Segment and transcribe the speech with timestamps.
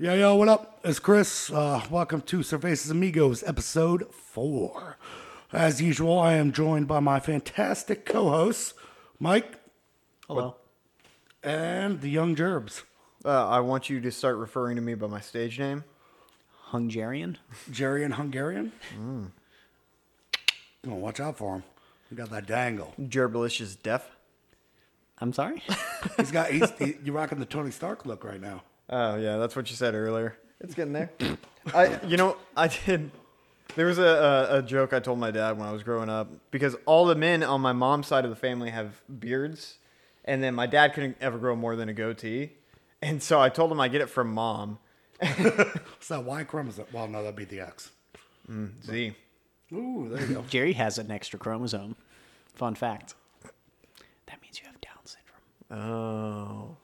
[0.00, 0.78] Yo, yo, what up?
[0.84, 1.50] It's Chris.
[1.50, 4.96] Uh, welcome to Surfaces Amigos, episode four.
[5.52, 8.74] As usual, I am joined by my fantastic co hosts,
[9.18, 9.58] Mike
[10.28, 10.54] Hello.
[11.42, 12.84] and the Young Gerbs.
[13.24, 15.82] Uh, I want you to start referring to me by my stage name.
[16.66, 17.38] Hungarian?
[17.70, 18.70] Jerry and Hungarian.
[18.96, 19.30] Mm.
[20.86, 21.64] Oh, watch out for him.
[22.08, 22.94] He got that dangle.
[23.00, 24.08] Gerbilish is deaf.
[25.18, 25.60] I'm sorry?
[26.16, 26.50] He's got.
[26.50, 28.62] He's, he, you're rocking the Tony Stark look right now.
[28.90, 30.36] Oh yeah, that's what you said earlier.
[30.60, 31.10] It's getting there.
[31.74, 33.10] I, you know, I did.
[33.76, 36.28] There was a, a, a joke I told my dad when I was growing up
[36.50, 39.78] because all the men on my mom's side of the family have beards,
[40.24, 42.52] and then my dad couldn't ever grow more than a goatee,
[43.02, 44.78] and so I told him I get it from mom.
[46.00, 46.86] so that Y chromosome.
[46.92, 47.90] Well, no, that'd be the X.
[48.50, 49.14] Mm, Z.
[49.72, 50.44] Ooh, there you go.
[50.48, 51.96] Jerry has an extra chromosome.
[52.54, 53.14] Fun fact.
[54.26, 55.90] That means you have Down syndrome.
[55.90, 56.76] Oh,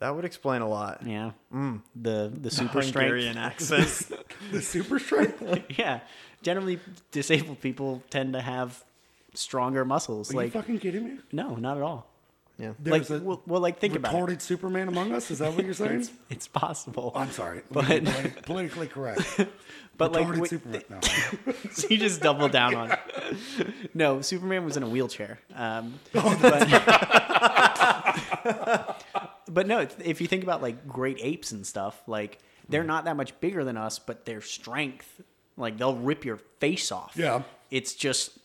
[0.00, 1.02] that would explain a lot.
[1.06, 1.32] Yeah.
[1.50, 3.72] The the super Hungarian strength.
[4.12, 4.24] accent.
[4.52, 5.42] the super strength.
[5.78, 6.00] yeah.
[6.42, 6.78] Generally,
[7.10, 8.84] disabled people tend to have
[9.34, 10.30] stronger muscles.
[10.30, 11.18] Are you like, fucking kidding me?
[11.32, 12.06] no, not at all.
[12.58, 12.72] yeah.
[12.78, 14.40] There's like, a well, well, like think about retarded.
[14.40, 15.30] Superman among us.
[15.32, 16.00] Is that what you're saying?
[16.00, 17.12] It's, it's possible.
[17.16, 17.62] I'm sorry.
[17.70, 18.04] But-
[18.42, 19.20] politically correct.
[19.96, 20.82] But like, retarded wait- Superman.
[20.90, 21.00] No.
[21.72, 22.98] so you just double down on it.
[23.94, 25.40] No, Superman was in a wheelchair.
[25.56, 26.68] Um, Oh, but,
[29.48, 32.86] but no, if you think about like great apes and stuff, like they're mm.
[32.88, 35.20] not that much bigger than us, but their strength,
[35.56, 37.12] like they'll rip your face off.
[37.16, 37.42] Yeah.
[37.70, 38.38] It's just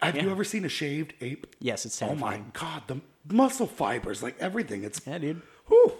[0.00, 1.46] Have you ever seen a shaved ape?
[1.60, 2.52] yes, it's Oh terrifying.
[2.54, 3.00] my god, the
[3.34, 4.84] muscle fibers, like everything.
[4.84, 5.42] It's Yeah, dude.
[5.66, 5.92] whew.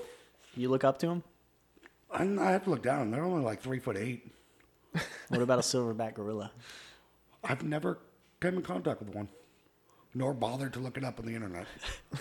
[0.57, 1.23] You look up to him.
[2.11, 3.11] I, I have to look down.
[3.11, 4.33] They're only like three foot eight.
[5.29, 6.51] What about a silverback gorilla?
[7.45, 7.99] I've never
[8.41, 9.29] come in contact with one,
[10.15, 11.67] nor bothered to look it up on the internet.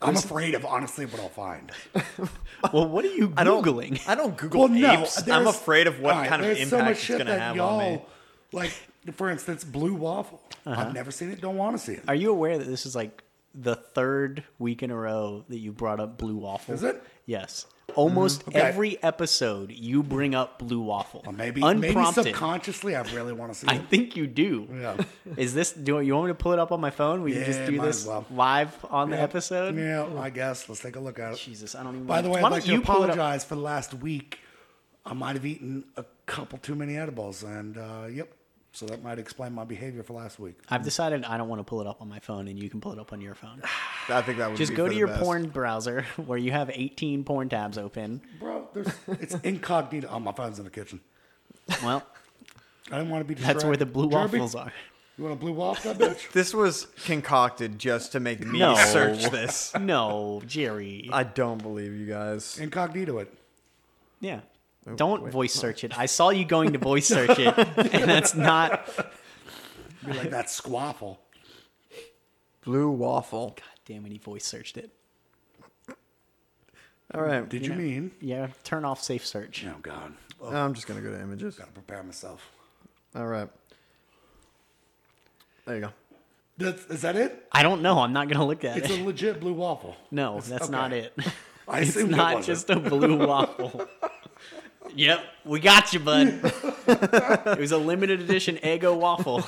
[0.00, 1.70] I'm afraid of honestly what I'll find.
[2.72, 3.64] Well, what are you I don't.
[3.64, 4.00] googling?
[4.08, 5.28] I don't Google Well, no, apes.
[5.28, 7.54] I'm afraid of what all right, kind of impact so much it's going to have
[7.54, 8.02] y'all, on me.
[8.50, 8.72] Like,
[9.12, 10.42] for instance, blue waffle.
[10.66, 10.80] Uh-huh.
[10.80, 11.40] I've never seen it.
[11.40, 12.02] Don't want to see it.
[12.08, 13.22] Are you aware that this is like
[13.54, 16.74] the third week in a row that you brought up blue waffle?
[16.74, 17.00] Is it?
[17.26, 17.66] Yes.
[17.98, 18.60] Almost Okay.
[18.60, 21.22] every episode you bring up blue waffle.
[21.24, 22.24] Well, maybe maybe unprompted.
[22.26, 23.88] subconsciously, I really want to see I it.
[23.90, 24.68] think you do.
[24.72, 24.96] Yeah.
[25.36, 27.22] Is this do you want me to pull it up on my phone?
[27.22, 28.24] We can just do this well.
[28.30, 29.76] live on the episode?
[29.76, 30.68] Yeah, I guess.
[30.68, 31.38] Let's take a look at it.
[31.38, 33.16] Jesus, I don't even By the way, Why I'd like to you pull it up?
[33.16, 34.38] apologize for the last week.
[35.04, 38.32] I might have eaten a couple too many edibles, and uh, yep.
[38.78, 40.54] So that might explain my behavior for last week.
[40.68, 42.80] I've decided I don't want to pull it up on my phone and you can
[42.80, 43.60] pull it up on your phone.
[44.08, 45.20] I think that would Just be go for to the your best.
[45.20, 48.20] porn browser where you have 18 porn tabs open.
[48.38, 48.86] Bro, there's,
[49.20, 50.06] it's incognito.
[50.08, 51.00] Oh, my phone's in the kitchen.
[51.82, 52.06] Well,
[52.92, 53.56] I didn't want to be distracted.
[53.56, 54.72] that's where the blue Jerby, waffles are.
[55.18, 56.30] You want to blue waffle that bitch?
[56.32, 58.76] This was concocted just to make me No.
[58.76, 59.72] search this.
[59.76, 61.10] No, Jerry.
[61.12, 62.56] I don't believe you guys.
[62.60, 63.34] incognito it.
[64.20, 64.38] Yeah.
[64.90, 65.98] Oh, don't voice search it.
[65.98, 68.88] I saw you going to voice search it, and that's not.
[70.06, 71.18] Be like that squaffle.
[72.64, 73.48] Blue waffle.
[73.50, 74.90] God damn it, he voice searched it.
[77.14, 77.48] All right.
[77.48, 78.10] Did you, mean?
[78.20, 79.64] Yeah, turn off safe search.
[79.66, 80.12] Oh God.
[80.40, 81.56] Oh, I'm just gonna go to images.
[81.56, 82.50] gotta prepare myself.
[83.14, 83.48] All right.
[85.64, 85.90] There you go.
[86.58, 87.46] That's, is that it?
[87.52, 88.00] I don't know.
[88.00, 88.92] I'm not gonna look at It's it.
[88.92, 89.96] It's a legit blue waffle.
[90.10, 90.72] no, that's okay.
[90.72, 91.14] not it.
[91.66, 92.44] I It's assumed it wasn't.
[92.44, 93.86] just a blue waffle.
[94.98, 96.40] yep, we got you, bud.
[96.86, 99.44] it was a limited edition Eggo waffle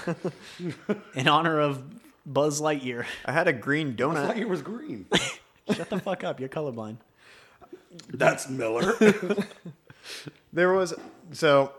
[1.15, 1.83] in honor of
[2.25, 3.05] Buzz Lightyear.
[3.25, 4.27] I had a green I donut.
[4.29, 5.07] thought it was green.
[5.75, 6.41] Shut the fuck up.
[6.41, 6.97] You're colorblind.
[8.09, 8.95] That's Miller.
[10.53, 10.95] There was
[11.33, 11.73] so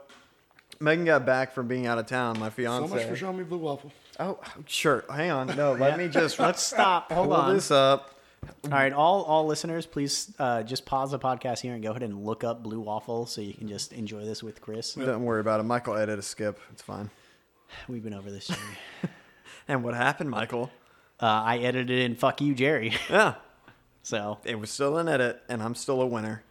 [0.80, 2.40] Megan got back from being out of town.
[2.40, 2.84] My fiance.
[2.84, 2.96] so fiance.
[2.96, 3.92] much for showing me blue waffle.
[4.20, 5.06] oh, sure.
[5.10, 5.48] Hang on.
[5.56, 7.12] No, let me just Let's stop.
[7.12, 7.56] Hold pull on.
[7.56, 8.21] this up.
[8.44, 12.04] All right, all all listeners, please uh, just pause the podcast here and go ahead
[12.04, 14.94] and look up Blue Waffle so you can just enjoy this with Chris.
[14.94, 15.64] Don't worry about it.
[15.64, 16.60] Michael edit a skip.
[16.72, 17.10] It's fine.
[17.88, 18.48] We've been over this.
[18.48, 18.60] Jerry.
[19.68, 20.72] And what happened, Michael?
[21.22, 23.36] Uh, I edited in "fuck you, Jerry." Yeah,
[24.02, 26.44] So it was still an edit, and I'm still a winner.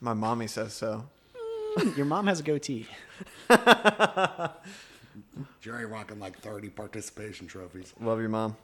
[0.00, 1.04] My mommy says so.
[1.96, 2.86] your mom has a goatee.
[5.60, 7.92] Jerry rocking like 30 participation trophies.
[8.00, 8.56] Love you, mom.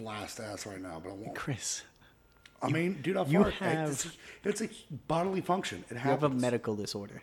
[0.00, 1.34] Blast ass right now, but I won't.
[1.34, 1.82] Chris,
[2.62, 3.54] I mean, dude, I You fart.
[3.54, 4.08] have- It's,
[4.44, 4.68] it's a
[5.08, 5.84] bodily function.
[5.90, 7.22] It you have a medical disorder.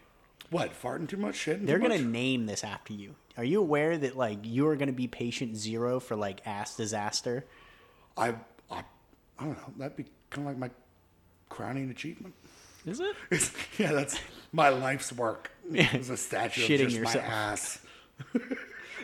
[0.49, 0.71] what?
[0.81, 1.35] Farting too much?
[1.35, 1.65] Shit?
[1.65, 3.15] They're gonna name this after you.
[3.37, 7.45] Are you aware that like you are gonna be patient zero for like ass disaster?
[8.17, 8.29] I,
[8.71, 8.83] I,
[9.37, 9.73] I don't know.
[9.77, 10.71] That'd be kind of like my
[11.49, 12.33] crowning achievement.
[12.85, 13.15] Is it?
[13.31, 14.19] It's, yeah, that's
[14.53, 15.51] my life's work.
[15.71, 17.25] It's a statue Shitting of just yourself.
[17.25, 17.79] my ass.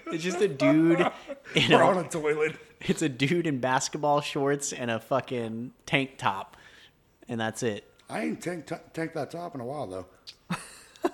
[0.07, 0.99] It's just a dude
[1.55, 2.55] in Or a, on a toilet.
[2.81, 6.57] it's a dude in basketball shorts and a fucking tank top,
[7.27, 7.89] and that's it.
[8.09, 10.05] I ain't tank, t- tank that top in a while though.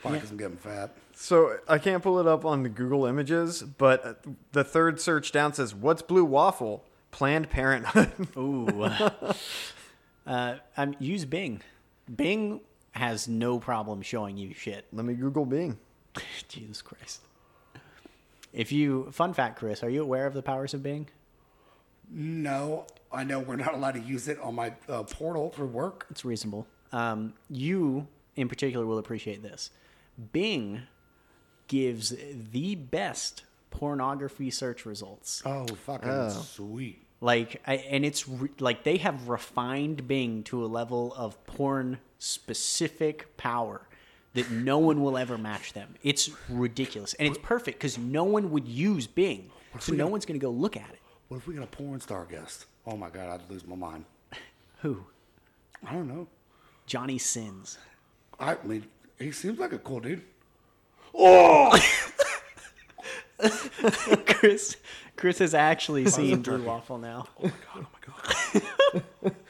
[0.00, 0.94] Probably because I'm getting fat.
[1.16, 4.14] So I can't pull it up on the Google Images, but uh,
[4.52, 8.10] the third search down says, "What's blue waffle?" Planned Parenthood.
[8.36, 8.82] Ooh.
[10.26, 11.62] uh, um, use Bing.
[12.14, 14.86] Bing has no problem showing you shit.
[14.92, 15.78] Let me Google Bing.
[16.48, 17.20] Jesus Christ.
[18.54, 21.08] If you, fun fact, Chris, are you aware of the powers of Bing?
[22.10, 26.06] No, I know we're not allowed to use it on my uh, portal for work.
[26.10, 26.66] It's reasonable.
[26.92, 28.06] Um, you,
[28.36, 29.70] in particular, will appreciate this.
[30.32, 30.82] Bing
[31.66, 32.14] gives
[32.52, 35.42] the best pornography search results.
[35.44, 36.28] Oh, fucking Oh.
[36.28, 37.00] sweet.
[37.20, 41.98] Like, I, and it's re- like they have refined Bing to a level of porn
[42.18, 43.88] specific power
[44.34, 45.94] that no one will ever match them.
[46.02, 50.38] It's ridiculous, and it's perfect because no one would use Bing, so no one's going
[50.38, 51.00] to go look at it.
[51.28, 52.66] What if we got a porn star guest?
[52.86, 54.04] Oh my god, I'd lose my mind.
[54.82, 55.04] Who?
[55.86, 56.26] I don't know.
[56.86, 57.78] Johnny Sins.
[58.38, 58.86] I mean,
[59.18, 60.22] he seems like a cool dude.
[61.14, 61.78] Oh,
[64.26, 64.76] Chris,
[65.16, 67.28] Chris has actually seen Blue Waffle now.
[67.40, 67.86] oh my god, oh
[68.92, 69.34] my god.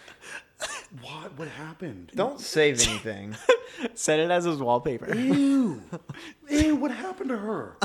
[1.25, 1.39] what?
[1.39, 2.13] What happened?
[2.15, 3.37] Don't save anything.
[3.95, 5.15] Set it as his wallpaper.
[5.15, 5.83] Ew.
[6.49, 7.77] Ew, what happened to her?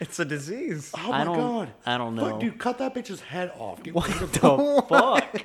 [0.00, 0.92] it's a disease.
[0.96, 1.72] Oh my I don't- god.
[1.84, 2.38] I don't Fuck, know.
[2.40, 3.82] dude, cut that bitch's head off.
[3.82, 5.42] Get What rid the fuck?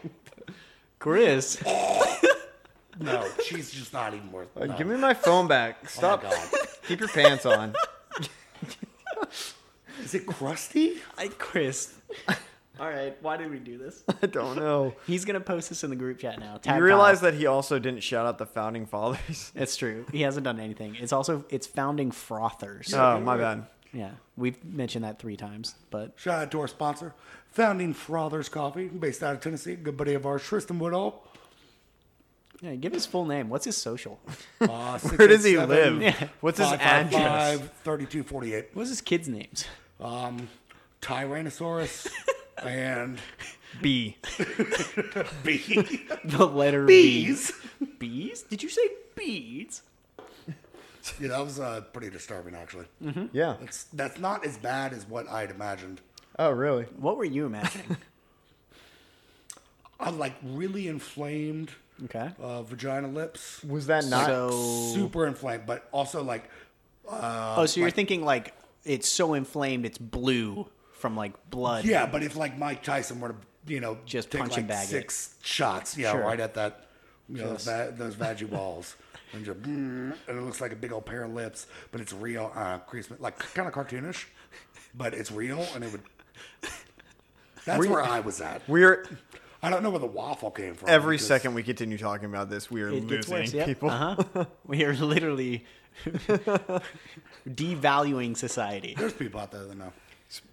[1.00, 1.62] Chris,
[3.00, 4.78] No, she's just not even worth Uh, no.
[4.78, 5.78] Give me my phone back.
[5.80, 6.22] Oh my Stop.
[6.22, 6.48] god.
[6.88, 7.74] Keep your pants on.
[10.04, 10.98] Is it crusty?
[11.18, 11.94] I Chris.
[12.81, 14.04] All right, why did we do this?
[14.24, 14.95] I don't know.
[15.06, 16.57] He's gonna post this in the group chat now.
[16.57, 17.30] Tag You realize Kyle.
[17.30, 19.51] that he also didn't shout out the founding fathers?
[19.56, 20.07] It's true.
[20.12, 20.95] He hasn't done anything.
[21.00, 22.92] It's also it's founding frothers.
[22.92, 23.68] Oh, my bad.
[23.94, 27.13] Yeah, we've mentioned that three times, but Shout out to our sponsor,
[27.51, 29.75] Founding Frothers Coffee, based out of Tennessee.
[29.75, 31.24] Good buddy of ours, Tristan Woodall.
[32.62, 33.50] yeah, give his full name.
[33.50, 34.18] What's his social?
[34.60, 36.30] Uh, Where does he 687 live?
[36.39, 37.69] What's his 555 address?
[37.83, 38.69] 3248.
[38.74, 39.66] What's his kids' names?
[40.00, 40.48] Um,
[41.01, 42.07] Tyrannosaurus
[42.63, 43.19] and
[43.81, 44.18] B.
[45.44, 46.08] B.
[46.24, 47.52] The letter bees.
[47.80, 47.86] B.
[48.00, 48.44] Bees?
[48.44, 48.81] Did you say
[49.16, 49.81] bees?
[51.19, 52.86] Yeah, that was uh, pretty disturbing, actually.
[53.31, 53.56] Yeah.
[53.62, 56.00] It's, that's not as bad as what I'd imagined.
[56.38, 56.84] Oh, really?
[56.98, 57.98] What were you imagining?
[60.00, 61.72] I like really inflamed
[62.06, 62.30] Okay.
[62.42, 63.64] uh, vagina lips.
[63.64, 64.25] Was that not?
[64.25, 64.50] So
[64.94, 66.50] Super inflamed, but also like
[67.10, 68.54] Oh, so you're thinking like
[68.86, 70.68] it's so inflamed it's blue
[71.01, 71.83] from like blood.
[71.86, 73.36] Yeah, but if like Mike Tyson were to,
[73.68, 74.89] you know, Just take punch and like bag it.
[74.92, 76.21] six shots, yeah, Sure.
[76.21, 76.86] right at that,
[77.30, 78.95] you know, those, va- those veggie balls,
[79.33, 82.51] and just, and it looks like a big old pair of lips, but it's real,
[82.56, 84.25] uh, crease, like kind of cartoonish,
[84.95, 86.01] but it's real, and it would.
[87.65, 88.62] That's where I was at.
[88.68, 89.06] We're
[89.63, 90.89] I don't know where the waffle came from.
[90.89, 93.54] every because- second we continue talking about this, we are losing worse.
[93.54, 93.68] Yep.
[93.68, 93.89] people.
[93.92, 94.45] Uh-huh.
[94.65, 95.65] We are literally
[97.47, 98.95] devaluing society.
[98.97, 99.94] There's people out there that know.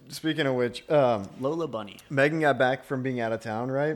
[0.09, 1.97] Speaking of which, um, Lola Bunny.
[2.09, 3.95] Megan got back from being out of town, right?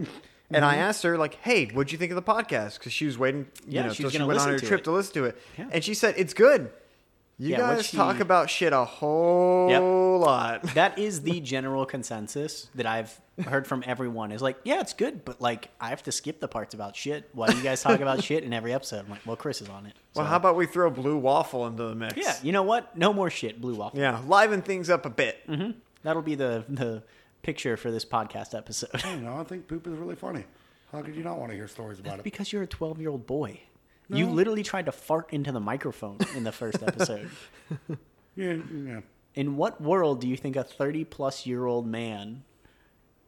[0.51, 3.17] And I asked her, like, "Hey, what'd you think of the podcast?" Because she was
[3.17, 4.83] waiting, you Yeah, know, she till she gonna went on listen her to trip it.
[4.83, 5.41] to listen to it.
[5.57, 5.69] Yeah.
[5.71, 6.69] And she said, "It's good."
[7.39, 9.81] You Yeah, guys she- talk about shit a whole Yep.
[9.81, 10.63] lot.
[10.75, 15.25] That is the general consensus that I've heard from everyone is like, yeah, it's good,
[15.25, 17.29] but like I have to skip the parts about shit.
[17.33, 18.99] Why do you guys talk about shit in every episode?
[19.05, 19.93] I'm like, well, Chris is on it.
[20.15, 22.15] Well, how about we throw blue waffle into the mix?
[22.17, 22.95] yeah, you know what?
[22.95, 23.99] No more shit, Blue Waffle.
[23.99, 25.39] yeah, liven things up a bit.
[25.47, 25.71] Mm-hmm.
[26.03, 27.01] That'll be the the
[27.41, 29.03] picture for this podcast episode.
[29.05, 30.45] You know, I think poop is really funny.
[30.91, 32.23] How could you not want to hear stories about it?
[32.23, 33.59] because you're a 12 year old boy.
[34.13, 37.29] You literally tried to fart into the microphone in the first episode.
[38.35, 39.01] Yeah, yeah.
[39.35, 42.43] in what world do you think a 30 plus year old man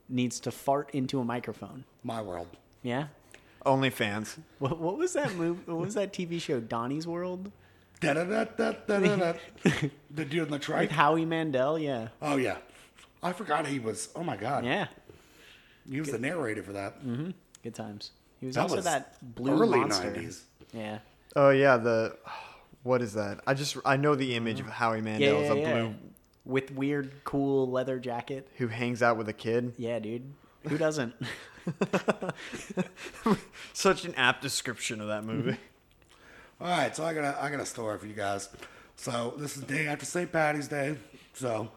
[0.09, 1.83] needs to fart into a microphone?
[2.03, 2.47] My world.
[2.81, 3.07] Yeah?
[3.67, 4.37] OnlyFans.
[4.57, 5.61] What, what was that movie?
[5.71, 6.59] What was that TV show?
[6.59, 7.51] Donnie's World
[8.01, 9.33] Da da da da da da da.
[10.11, 10.89] The dude in the with trike.
[10.91, 11.77] Howie Mandel.
[11.79, 12.57] Yeah, Oh yeah,
[13.23, 14.09] I forgot he was.
[14.15, 14.87] Oh my god, yeah,
[15.89, 16.99] he was the narrator for that.
[17.05, 17.29] Mm-hmm.
[17.63, 18.11] good times.
[18.39, 20.11] He was That also was that blue early monster.
[20.11, 20.41] '90s.
[20.75, 20.99] Yeah,
[21.35, 22.17] Oh yeah, the
[22.83, 23.41] what is that?
[23.47, 25.73] I just I know the image of Howie yeah, Mandel yeah, as a yeah.
[25.73, 25.95] blue
[26.45, 28.47] with weird, cool leather jacket.
[28.57, 29.73] who hangs out with a kid.
[29.77, 30.33] Yeah, dude.
[30.67, 31.13] Who doesn't?
[33.73, 35.57] Such an apt description of that movie.
[36.61, 38.49] All right, so I got a, I got a story for you guys.
[38.95, 40.31] So this is the day after St.
[40.31, 40.97] Patty's Day.
[41.33, 41.69] So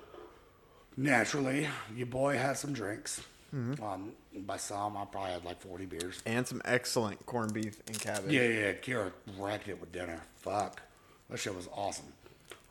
[0.97, 3.23] naturally, your boy has some drinks.
[3.53, 6.23] Um, by some, I probably had like 40 beers.
[6.27, 8.31] and some excellent corned beef and cabbage.
[8.33, 8.73] Yeah, yeah, yeah.
[8.75, 10.21] Kira wrecked it with dinner.
[10.37, 10.83] Fuck.
[11.31, 12.07] That shit was awesome.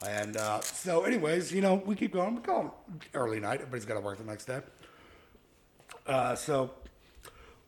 [0.06, 2.36] And uh, so, anyways, you know, we keep going.
[2.36, 2.74] We go
[3.14, 3.56] early night.
[3.62, 4.62] Everybody's got to work the next day.
[6.06, 6.72] Uh, so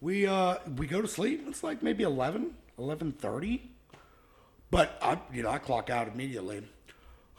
[0.02, 1.44] we uh, we go to sleep.
[1.48, 3.72] It's like maybe 11, eleven thirty.
[4.72, 6.62] But I, you know, I clock out immediately,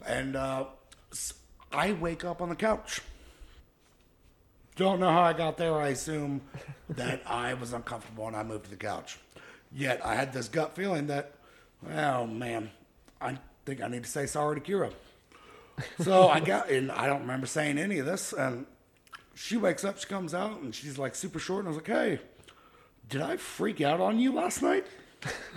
[0.05, 0.65] and uh,
[1.73, 3.01] I wake up on the couch.
[4.81, 5.75] Don't know how I got there.
[5.77, 6.41] I assume
[6.89, 9.19] that I was uncomfortable and I moved to the couch.
[9.71, 11.35] Yet I had this gut feeling that,
[11.95, 12.71] oh man,
[13.21, 14.91] I think I need to say sorry to Kira.
[16.01, 18.33] So I got, and I don't remember saying any of this.
[18.33, 18.65] And
[19.35, 21.67] she wakes up, she comes out, and she's like super short.
[21.67, 22.19] And I was like, hey,
[23.07, 24.87] did I freak out on you last night?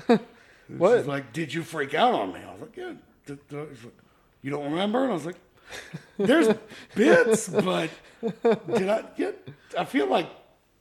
[0.67, 0.97] What?
[0.97, 2.39] She's like, did you freak out on me?
[2.39, 2.93] I was like, yeah.
[3.25, 3.97] Did- did I-" She's like,
[4.41, 5.03] you don't remember?
[5.03, 5.35] And I was like,
[6.17, 6.55] there's
[6.95, 7.89] bits, but
[8.21, 9.47] did I get?
[9.77, 10.29] I feel like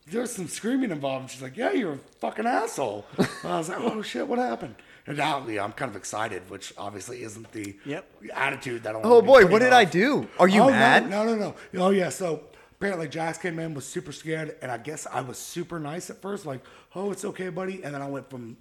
[0.07, 1.23] there's some screaming involved.
[1.23, 3.07] And she's like, yeah, you're a fucking asshole.
[3.19, 4.75] And I was like, oh shit, what happened?
[5.07, 8.11] And now yeah, I'm kind of excited, which obviously isn't the Yep.
[8.35, 10.29] attitude that I want Oh to boy, what did I do?
[10.39, 11.11] Are you oh, mad?
[11.11, 11.85] No, no, no, no.
[11.87, 12.09] Oh yeah.
[12.09, 12.45] So
[12.83, 16.21] apparently Jax came in was super scared, and I guess I was super nice at
[16.21, 16.61] first, like,
[16.97, 18.57] "Oh, it's okay, buddy," and then I went from,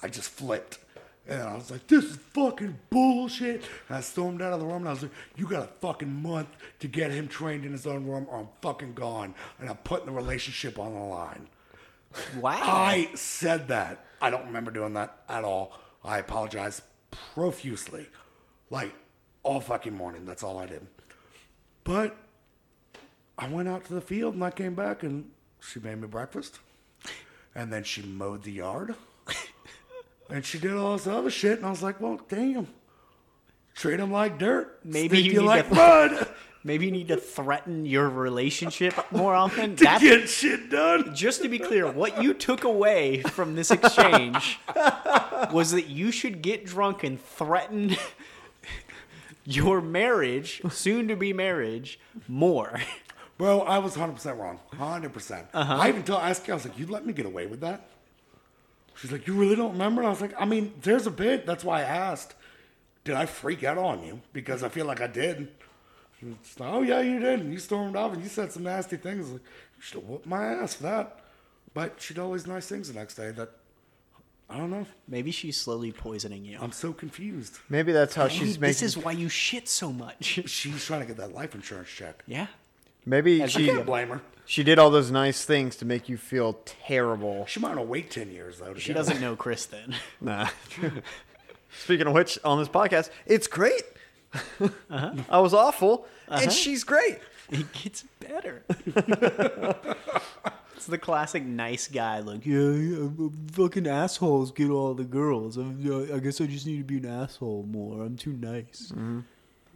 [0.00, 0.78] I just flipped.
[1.28, 3.62] And I was like, this is fucking bullshit.
[3.88, 6.22] And I stormed out of the room and I was like, you got a fucking
[6.22, 6.48] month
[6.80, 9.34] to get him trained in his own room or I'm fucking gone.
[9.60, 11.48] And I'm putting the relationship on the line.
[12.40, 12.58] Wow.
[12.62, 14.06] I said that.
[14.22, 15.78] I don't remember doing that at all.
[16.02, 16.80] I apologize
[17.10, 18.06] profusely.
[18.70, 18.94] Like
[19.42, 20.24] all fucking morning.
[20.24, 20.86] That's all I did.
[21.84, 22.16] But
[23.36, 25.30] I went out to the field and I came back and
[25.60, 26.58] she made me breakfast.
[27.54, 28.94] And then she mowed the yard.
[30.30, 31.58] And she did all this other shit.
[31.58, 32.68] And I was like, well, damn.
[33.74, 34.80] Treat him like dirt.
[34.84, 36.28] Maybe you need like to- mud
[36.64, 39.76] Maybe you need to threaten your relationship more often.
[39.76, 41.14] to That's get shit done.
[41.14, 44.58] just to be clear, what you took away from this exchange
[45.52, 47.96] was that you should get drunk and threaten
[49.44, 52.80] your marriage, soon to be marriage, more.
[53.38, 54.58] Bro, I was 100% wrong.
[54.74, 55.12] 100%.
[55.12, 55.74] percent Uh-huh.
[55.80, 57.88] I even told Ask, I was like, you let me get away with that?
[59.00, 60.00] She's like, you really don't remember?
[60.00, 61.46] And I was like, I mean, there's a bit.
[61.46, 62.34] That's why I asked.
[63.04, 64.20] Did I freak out on you?
[64.32, 65.48] Because I feel like I did.
[66.20, 67.40] And like, oh, yeah, you did.
[67.40, 69.30] And you stormed off and you said some nasty things.
[69.30, 69.42] Like,
[69.76, 71.20] you should have whooped my ass for that.
[71.74, 73.50] But she did all these nice things the next day that,
[74.50, 74.86] I don't know.
[75.06, 76.58] Maybe she's slowly poisoning you.
[76.60, 77.58] I'm so confused.
[77.68, 80.40] Maybe that's how Maybe she's this is why you shit so much.
[80.46, 82.24] She's trying to get that life insurance check.
[82.26, 82.48] Yeah.
[83.08, 84.20] Maybe As a I she can't blame her.
[84.44, 87.46] she did all those nice things to make you feel terrible.
[87.46, 88.74] She might want to wait 10 years, though.
[88.74, 89.94] To She get doesn't know Chris then.
[90.20, 90.48] Nah.
[91.82, 93.82] Speaking of which, on this podcast, it's great.
[94.60, 95.12] Uh-huh.
[95.30, 97.18] I was awful, and she's great.
[97.50, 98.62] It gets better.
[100.76, 102.44] it's the classic nice guy, look.
[102.44, 103.08] yeah, yeah,
[103.52, 105.56] fucking assholes get all the girls.
[105.56, 108.02] I'm, uh, I guess I just need to be an asshole more.
[108.04, 108.92] I'm too nice.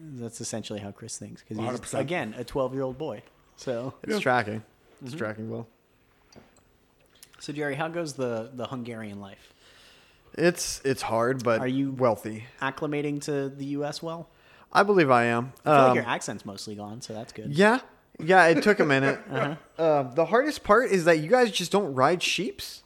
[0.04, 1.42] That's essentially how Chris thinks.
[1.42, 1.98] Because he's, 100%.
[2.00, 3.22] again, a 12 year old boy.
[3.56, 4.60] So, It's tracking.
[4.60, 5.06] Mm-hmm.
[5.06, 5.66] It's tracking well.
[7.38, 9.52] so Jerry, how goes the, the Hungarian life?
[10.34, 12.46] It's it's hard, but Are you- wealthy?
[12.60, 14.02] Acclimating to the U.S.
[14.02, 14.28] well?
[14.72, 15.52] I believe I am.
[15.60, 17.52] I feel Um, like your accent's mostly gone, so that's good.
[17.52, 17.80] yeah,
[18.18, 18.46] yeah.
[18.46, 19.20] It took a minute.
[19.30, 19.54] Uh-huh.
[19.82, 22.82] uh, the hardest part is that you guys just don't ride sheeps.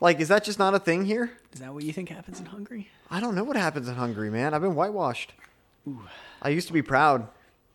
[0.00, 1.32] Like, is that just not a thing here?
[1.52, 2.88] Is that what you think happens in Hungary?
[3.10, 4.54] I don't know what happens in Hungary, man.
[4.54, 5.32] I've been whitewashed.
[6.42, 7.28] I used to be proud.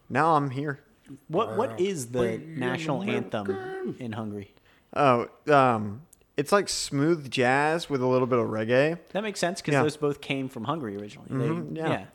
[0.10, 0.80] Now I'm here.
[1.28, 4.54] What What is the national anthem in Hungary?
[4.96, 6.02] Oh, um,
[6.38, 8.98] it's like smooth jazz with a little bit of reggae.
[9.14, 9.84] That makes sense because Yeah.
[9.84, 11.28] those both came from Hungary originally.
[11.30, 11.90] They- Mhm, yeah.
[11.90, 12.06] yeah.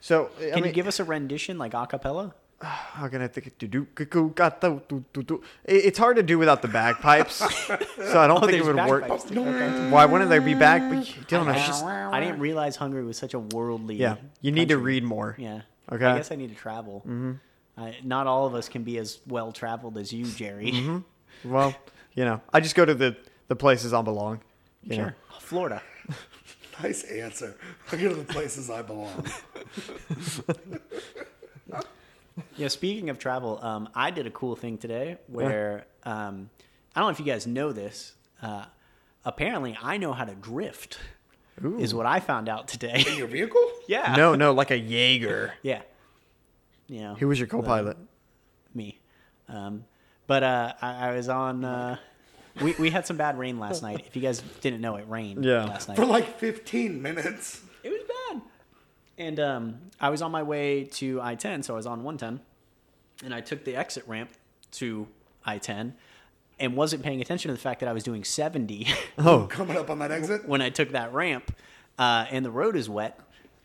[0.00, 2.34] So, I Can mean, you give us a rendition, like a cappella?
[2.62, 3.48] How can I think?
[3.48, 3.58] it?
[3.58, 5.42] Do-do, cuckoo, do, do, do.
[5.64, 7.34] It's hard to do without the bagpipes,
[7.96, 9.10] so I don't think it Oh, would work.
[9.10, 9.90] Okay.
[9.90, 10.82] Why wouldn't there be bag?
[10.82, 13.96] Dylan, I, it's just I didn't realize Hungary was such a worldly.
[13.96, 14.16] yeah.
[14.40, 15.36] You need to read more.
[15.38, 15.62] Yeah.
[15.92, 16.06] Okay.
[16.06, 17.00] I guess I need to travel.
[17.00, 17.32] Mm-hmm.
[17.78, 20.72] I, not all of us can be as well traveled as you, Jerry.
[20.72, 20.98] Mm-hmm.
[21.52, 21.74] Well,
[22.14, 23.14] you know, I just go to the
[23.48, 24.40] the places I belong.
[24.82, 25.02] you know.
[25.04, 25.16] Sure.
[25.40, 25.82] Florida.
[26.82, 27.56] Nice answer.
[27.90, 29.24] I go to the places I belong.
[32.56, 36.48] Yeah, speaking of travel, um, I did a cool thing today where um,
[36.94, 38.14] I don't know if you guys know this.
[38.40, 38.64] Uh,
[39.24, 40.98] apparently, I know how to drift.
[41.78, 43.02] Is what I found out today.
[43.08, 43.66] In your vehicle?
[43.88, 44.14] yeah.
[44.14, 45.54] No, no, like a Jaeger.
[45.62, 45.80] Yeah.
[46.86, 47.14] You know.
[47.14, 47.96] Who was your co-pilot?
[48.74, 49.00] me.
[49.48, 49.84] Um,
[50.26, 51.64] but uh, I, I was on.
[51.64, 51.96] Uh,
[52.60, 54.04] we we had some bad rain last night.
[54.06, 55.64] If you guys didn't know, it rained Yeah.
[55.64, 55.96] last night.
[55.96, 57.62] For like 15 minutes.
[57.82, 58.42] It was bad.
[59.16, 62.44] And um, I was on my way to I 10, so I was on 110.
[63.24, 64.30] And I took the exit ramp
[64.72, 65.06] to
[65.44, 65.94] I 10
[66.58, 69.90] and wasn't paying attention to the fact that I was doing 70 Oh, Coming up
[69.90, 70.46] on that exit.
[70.48, 71.54] when I took that ramp.
[71.98, 73.18] Uh, and the road is wet.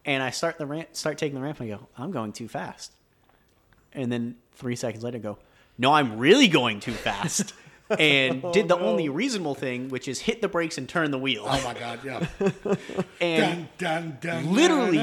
[0.05, 2.47] And I start the ramp, start taking the ramp, and I go, I'm going too
[2.47, 2.91] fast.
[3.93, 5.37] And then three seconds later, I go,
[5.77, 7.53] No, I'm really going too fast.
[7.99, 11.43] and did the only reasonable thing, which is hit the brakes and turn the wheel,
[11.45, 12.25] Oh my god, yeah.
[13.21, 14.97] and dun, dun, dun, literally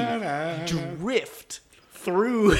[0.65, 1.59] drift
[1.93, 2.55] through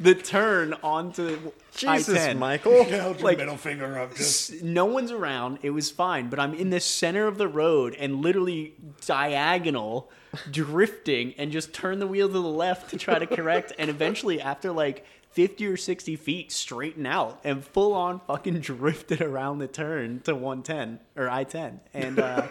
[0.00, 2.38] the turn onto Jesus, I-10.
[2.38, 2.84] Michael.
[2.88, 4.16] Held your like- middle finger up.
[4.16, 5.58] Just no one's around.
[5.62, 8.74] It was fine, but I'm in the center of the road and literally
[9.06, 10.10] diagonal
[10.50, 14.40] drifting and just turn the wheel to the left to try to correct and eventually
[14.40, 19.66] after like 50 or 60 feet straighten out and full on fucking drifted around the
[19.66, 22.46] turn to 110 or I-10 and uh,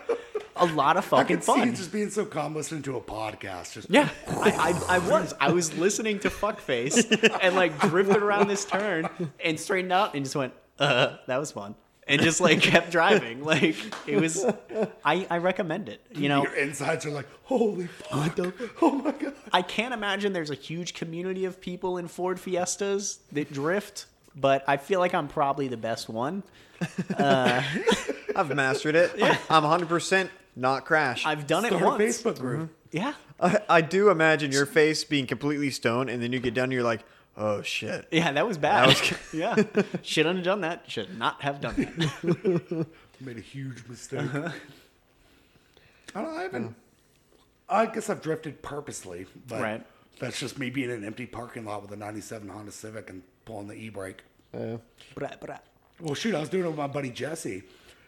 [0.59, 1.75] a lot of I fucking could see you fun.
[1.75, 3.73] just being so calm listening to a podcast.
[3.73, 5.33] Just Yeah, I, I, I was.
[5.39, 9.09] I was listening to Fuckface and like drifted around this turn
[9.43, 11.75] and straightened out and just went, uh, that was fun.
[12.07, 13.43] And just like kept driving.
[13.43, 13.75] Like
[14.07, 14.43] it was,
[15.05, 16.01] I, I recommend it.
[16.11, 18.39] You know, your insides are like, holy fuck.
[18.81, 19.35] Oh my god.
[19.53, 24.63] I can't imagine there's a huge community of people in Ford Fiestas that drift, but
[24.67, 26.41] I feel like I'm probably the best one.
[27.19, 29.11] I've mastered it.
[29.49, 31.25] I'm 100% not crash.
[31.25, 32.01] I've done it Start a once.
[32.21, 32.71] Facebook group.
[32.91, 33.13] Yeah.
[33.39, 36.73] I, I do imagine your face being completely stoned, and then you get done, and
[36.73, 37.01] you're like,
[37.37, 38.07] oh shit.
[38.11, 38.89] Yeah, that was bad.
[38.89, 39.55] That yeah.
[40.01, 40.83] Shouldn't have done that.
[40.89, 42.85] Should not have done that.
[43.21, 44.21] Made a huge mistake.
[44.33, 44.51] I,
[46.21, 46.75] don't, I haven't.
[47.67, 49.85] I guess I've drifted purposely, but Right.
[50.19, 53.21] that's just me being in an empty parking lot with a '97 Honda Civic and
[53.45, 54.23] pulling the e-brake.
[54.53, 54.77] Yeah.
[55.15, 55.57] Blah, blah.
[55.99, 57.63] Well, shoot, I was doing it with my buddy Jesse,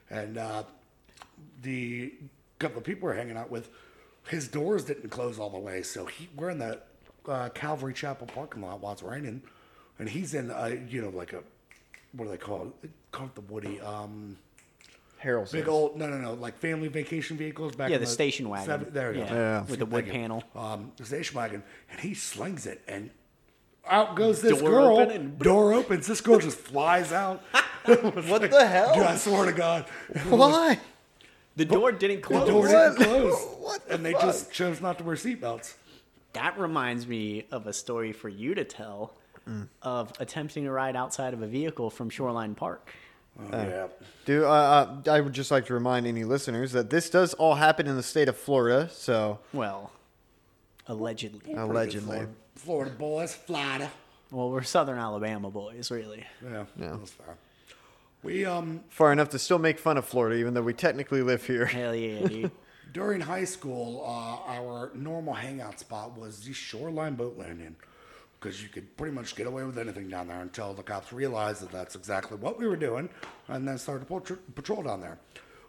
[0.09, 0.63] and uh,
[1.61, 2.13] the
[2.59, 3.69] couple of people we're hanging out with,
[4.27, 6.79] his doors didn't close all the way, so he we're in the
[7.27, 9.41] uh, Calvary Chapel parking lot while it's raining,
[9.99, 11.41] and he's in, a, you know, like a
[12.13, 12.89] what do they call it?
[13.11, 13.79] Call it the Woody.
[13.81, 14.37] Um,
[15.17, 18.49] Harold Big old no no no like family vacation vehicles back Yeah, in the station
[18.49, 18.65] wagon.
[18.65, 19.61] seven- there you Yeah, go Yeah.
[19.65, 20.19] with the wood Thank you.
[20.19, 20.43] panel.
[20.55, 23.11] um the station wagon and he slings it and
[23.87, 27.43] out goes this Door girl open and- door opens this girl just flies out
[27.85, 28.93] What the hell?
[28.95, 29.85] Dude, I swear to God
[30.27, 30.79] Why?
[31.69, 32.45] The door didn't close.
[32.45, 32.69] the close.
[32.71, 32.97] door What?
[32.97, 34.21] didn't close What the and they fuck?
[34.21, 35.73] just chose not to wear seatbelts
[36.33, 39.13] That reminds me of a story for you to tell
[39.49, 39.67] Mm.
[39.81, 42.93] of attempting to ride outside of a vehicle from Shoreline Park.
[43.39, 43.87] oh, yeah
[44.25, 47.55] Dude, uh, uh, I would just like to remind any listeners that this does all
[47.55, 49.91] happen in the state of Florida, so Well,
[50.87, 51.53] allegedly.
[51.55, 52.07] allegedly.
[52.17, 53.91] Florida, Florida boys Florida
[54.29, 56.23] Well, we're Southern Alabama boys, really.
[56.43, 56.97] yeah Yeah.
[56.99, 57.35] that's fair
[58.23, 61.45] we um Far enough to still make fun of Florida, even though we technically live
[61.45, 61.65] here.
[61.65, 62.51] Hell yeah, dude.
[62.93, 67.77] During high school, uh, our normal hangout spot was the shoreline boat landing
[68.37, 71.61] because you could pretty much get away with anything down there until the cops realized
[71.61, 73.07] that that's exactly what we were doing
[73.47, 75.19] and then started to patro- patrol down there.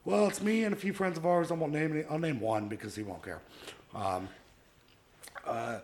[0.05, 1.53] Well, it's me and a few friends of ours.
[1.53, 3.41] I won't name any, I'll name one because he won't care.
[3.95, 4.29] Um,
[5.47, 5.79] uh,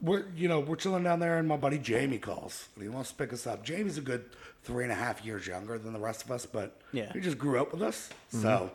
[0.00, 3.10] we're you know we're chilling down there and my buddy Jamie calls and he wants
[3.10, 3.64] to pick us up.
[3.64, 4.24] Jamie's a good
[4.64, 7.12] three and a half years younger than the rest of us, but Yeah.
[7.12, 8.70] he just grew up with us, so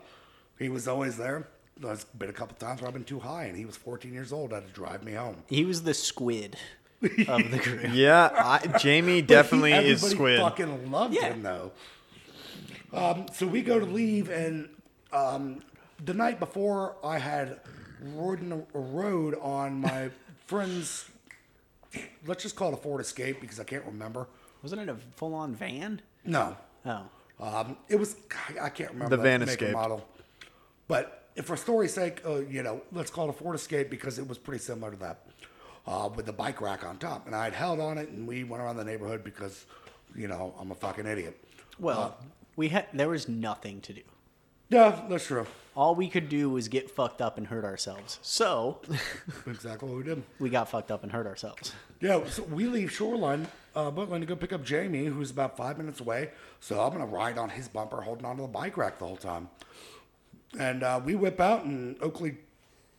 [0.58, 1.48] he was always there.
[1.80, 4.32] There's been a couple times where I've been too high, and he was 14 years
[4.32, 4.52] old.
[4.52, 5.44] I Had to drive me home.
[5.48, 6.56] He was the squid
[7.28, 7.86] of the group.
[7.92, 10.40] Yeah, I, Jamie But he- definitely is squid.
[10.40, 11.28] Fucking loved Yeah.
[11.32, 11.72] him though.
[12.92, 14.68] Um, so we go to leave, and
[15.12, 15.62] um,
[16.04, 17.60] the night before, I had
[18.00, 20.10] ridden a, a road on my
[20.46, 21.08] friend's.
[22.26, 24.26] Let's just call it a Ford Escape because I can't remember.
[24.62, 26.00] Wasn't it a full on van?
[26.24, 27.02] No, Oh.
[27.40, 28.16] um, it was
[28.60, 29.72] I can't remember The van make Escape.
[29.72, 30.06] model.
[30.88, 34.18] But if for story's sake, uh, you know, let's call it a Ford Escape because
[34.18, 35.26] it was pretty similar to that,
[35.86, 37.26] uh, with the bike rack on top.
[37.26, 39.66] And I'd held on it, and we went around the neighborhood because,
[40.16, 41.38] you know, I'm a fucking idiot.
[41.78, 42.16] Well,
[42.56, 44.02] we had there was nothing to do.
[44.70, 45.46] Yeah, that's true.
[45.74, 48.18] All we could do was get fucked up and hurt ourselves.
[48.20, 48.80] So
[49.46, 50.22] Exactly what we did.
[50.40, 51.72] we got fucked up and hurt ourselves.
[52.00, 55.78] Yeah, so we leave Shoreline, uh, Boatland to go pick up Jamie, who's about five
[55.78, 56.30] minutes away.
[56.60, 59.48] So I'm gonna ride on his bumper, holding onto the bike rack the whole time.
[60.58, 62.38] And uh, we whip out, and Oakley,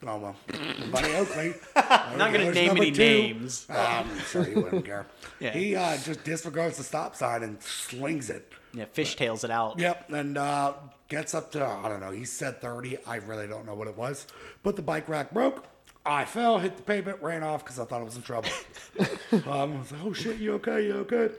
[0.08, 0.36] oh well,
[0.92, 1.54] buddy Oakley.
[1.76, 3.66] I'm not gonna name any names.
[3.70, 5.06] I'm sure he wouldn't care.
[5.42, 5.52] Yeah.
[5.52, 8.54] He uh, just disregards the stop sign and slings it.
[8.74, 9.80] Yeah, fishtails it out.
[9.80, 10.74] Yep, and uh,
[11.10, 12.12] gets up to I don't know.
[12.12, 12.98] He said thirty.
[13.06, 14.28] I really don't know what it was.
[14.64, 15.66] But the bike rack broke.
[16.06, 18.50] I fell, hit the pavement, ran off because I thought I was in trouble.
[19.32, 20.86] um, I was like, "Oh shit, you okay?
[20.86, 21.30] You okay?"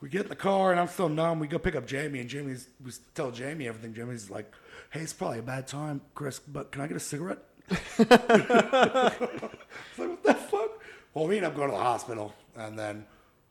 [0.00, 1.38] We get in the car, and I'm still numb.
[1.38, 3.94] We go pick up Jamie, and Jamie's we tell Jamie everything.
[3.94, 4.52] Jamie's like,
[4.90, 7.38] "Hey, it's probably a bad time, Chris, but can I get a cigarette?"
[7.70, 8.10] I was
[9.98, 10.70] like, what the fuck?
[11.14, 13.06] Well, we end up going to the hospital, and then,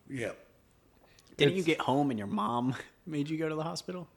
[0.10, 0.32] yeah,
[1.38, 4.08] Didn't you get home and your mom made you go to the hospital?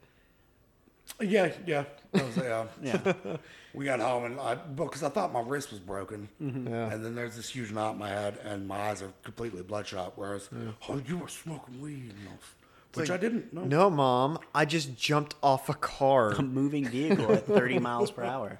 [1.21, 1.85] Yeah, yeah.
[2.11, 2.99] That was, um, yeah.
[3.05, 3.37] Yeah.
[3.73, 6.67] we got home and I, because I thought my wrist was broken, mm-hmm.
[6.67, 6.91] Yeah.
[6.91, 10.13] and then there's this huge knot in my head, and my eyes are completely bloodshot.
[10.15, 10.49] Whereas,
[10.89, 12.13] oh, you were smoking weed.
[12.17, 12.41] And I was
[12.95, 13.53] which I didn't.
[13.53, 13.63] No.
[13.63, 16.31] No, mom, I just jumped off a car.
[16.37, 18.59] A moving vehicle at 30 miles per hour.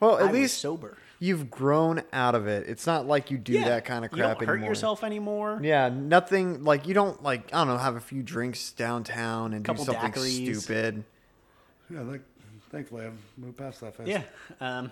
[0.00, 0.98] Well, I at was least sober.
[1.18, 2.68] you've grown out of it.
[2.68, 4.70] It's not like you do that kind of You crap don't hurt anymore.
[4.70, 5.60] yourself anymore.
[5.62, 9.64] Yeah, nothing like you don't like I don't know have a few drinks downtown and
[9.64, 10.60] do something daiquiris.
[10.60, 11.04] stupid.
[11.90, 12.22] Yeah, like,
[12.70, 14.08] thankfully I've moved past that phase.
[14.08, 14.22] Yeah.
[14.60, 14.90] Um,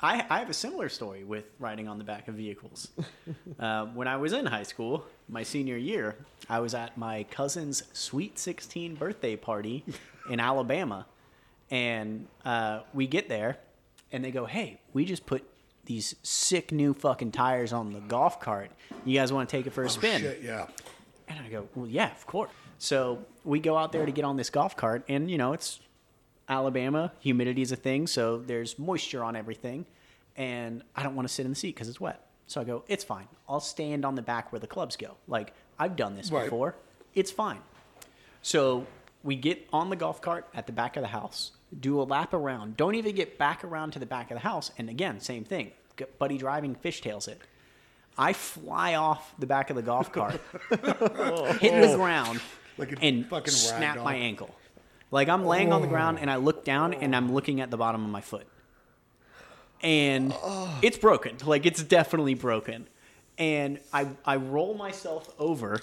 [0.00, 2.88] I, I have a similar story with riding on the back of vehicles.
[3.60, 6.16] uh, when I was in high school, my senior year,
[6.48, 9.84] I was at my cousin's Sweet 16 birthday party
[10.30, 11.06] in Alabama.
[11.70, 13.56] And uh, we get there,
[14.10, 15.42] and they go, Hey, we just put
[15.86, 18.70] these sick new fucking tires on the golf cart.
[19.04, 20.20] You guys want to take it for a Oh, spin?
[20.20, 20.66] shit, yeah.
[21.28, 22.50] And I go, well, yeah, of course.
[22.78, 25.80] So we go out there to get on this golf cart, and you know, it's
[26.52, 29.86] Alabama, humidity is a thing, so there's moisture on everything,
[30.36, 32.26] and I don't want to sit in the seat because it's wet.
[32.46, 33.26] So I go, it's fine.
[33.48, 35.16] I'll stand on the back where the clubs go.
[35.26, 36.44] Like I've done this Right.
[36.44, 36.74] before.
[37.14, 37.60] It's fine.
[38.42, 38.86] So
[39.22, 42.34] we get on the golf cart at the back of the house, do a lap
[42.34, 42.76] around.
[42.76, 44.70] Don't even get back around to the back of the house.
[44.76, 45.72] And again, same thing.
[46.18, 47.40] Buddy driving fishtails it.
[48.18, 50.38] I fly off the back of the golf cart,
[50.68, 50.80] hit
[51.88, 52.40] the ground,
[52.76, 54.54] Like and fucking snap my ankle.
[55.12, 57.76] Like I'm laying on the ground and I look down and I'm looking at the
[57.76, 58.46] bottom of my foot.
[59.82, 60.34] And
[60.80, 61.36] it's broken.
[61.44, 62.88] Like it's definitely broken.
[63.38, 65.80] And I I roll myself over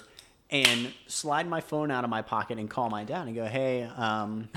[0.50, 3.84] and slide my phone out of my pocket and call my dad and go, "Hey,
[3.84, 4.48] um,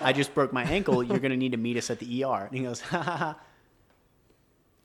[0.00, 1.02] I just broke my ankle.
[1.02, 3.38] You're gonna need to meet us at the ER." And he goes, "Ha ha ha."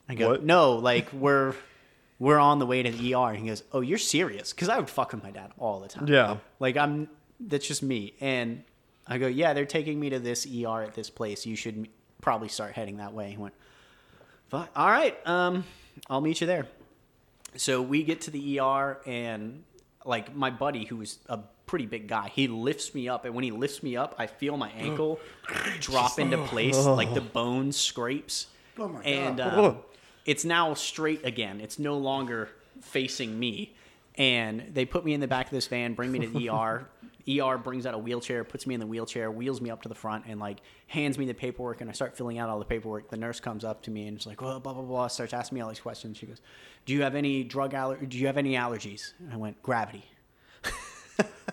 [0.08, 0.44] I go, What?
[0.44, 1.54] "No, like we're
[2.18, 4.78] we're on the way to the ER." And he goes, "Oh, you're serious?" Because I
[4.78, 6.06] would fuck with my dad all the time.
[6.06, 6.36] Yeah.
[6.58, 8.14] Like I'm that's just me.
[8.20, 8.62] And
[9.10, 11.44] I go, yeah, they're taking me to this ER at this place.
[11.44, 11.88] You should
[12.20, 13.30] probably start heading that way.
[13.30, 13.54] He went,
[14.48, 15.64] "Fuck, all right, um,
[16.08, 16.66] I'll meet you there.
[17.56, 19.64] So we get to the ER and
[20.04, 23.44] like my buddy who was a pretty big guy, he lifts me up and when
[23.44, 25.20] he lifts me up, I feel my ankle
[25.80, 28.46] drop into place, like the bone scrapes.
[28.78, 29.06] Oh my God.
[29.06, 29.76] And um,
[30.24, 31.60] it's now straight again.
[31.60, 32.48] It's no longer
[32.80, 33.74] facing me.
[34.16, 36.88] And they put me in the back of this van, bring me to the ER.
[37.28, 39.94] ER brings out a wheelchair, puts me in the wheelchair, wheels me up to the
[39.94, 41.80] front, and like hands me the paperwork.
[41.80, 43.10] And I start filling out all the paperwork.
[43.10, 45.56] The nurse comes up to me and is like, "Well, blah blah blah," starts asking
[45.56, 46.16] me all these questions.
[46.18, 46.40] She goes,
[46.86, 47.96] "Do you have any drug aller?
[48.04, 50.04] Do you have any allergies?" And I went, "Gravity."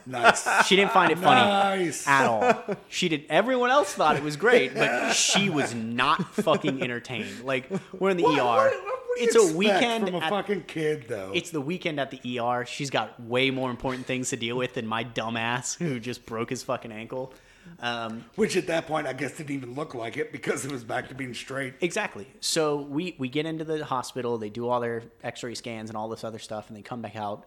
[0.06, 0.65] Nice.
[0.67, 1.41] She didn't find it funny
[1.86, 2.08] Nice.
[2.08, 2.75] at all.
[2.88, 3.25] She did.
[3.30, 7.43] Everyone else thought it was great, but she was not fucking entertained.
[7.43, 8.41] Like we're in the What- ER.
[8.43, 10.06] what- what do you it's a weekend.
[10.06, 11.32] from a at- fucking kid, though.
[11.34, 12.65] it's the weekend at the ER.
[12.65, 16.49] She's got way more important things to deal with than my dumbass who just broke
[16.49, 17.34] his fucking ankle.
[17.82, 20.84] Um, Which at that point, I guess, didn't even look like it because it was
[20.86, 21.73] back to being straight.
[21.82, 22.25] Exactly.
[22.39, 24.38] So we we get into the hospital.
[24.38, 27.17] They do all their X-ray scans and all this other stuff, and they come back
[27.17, 27.43] out,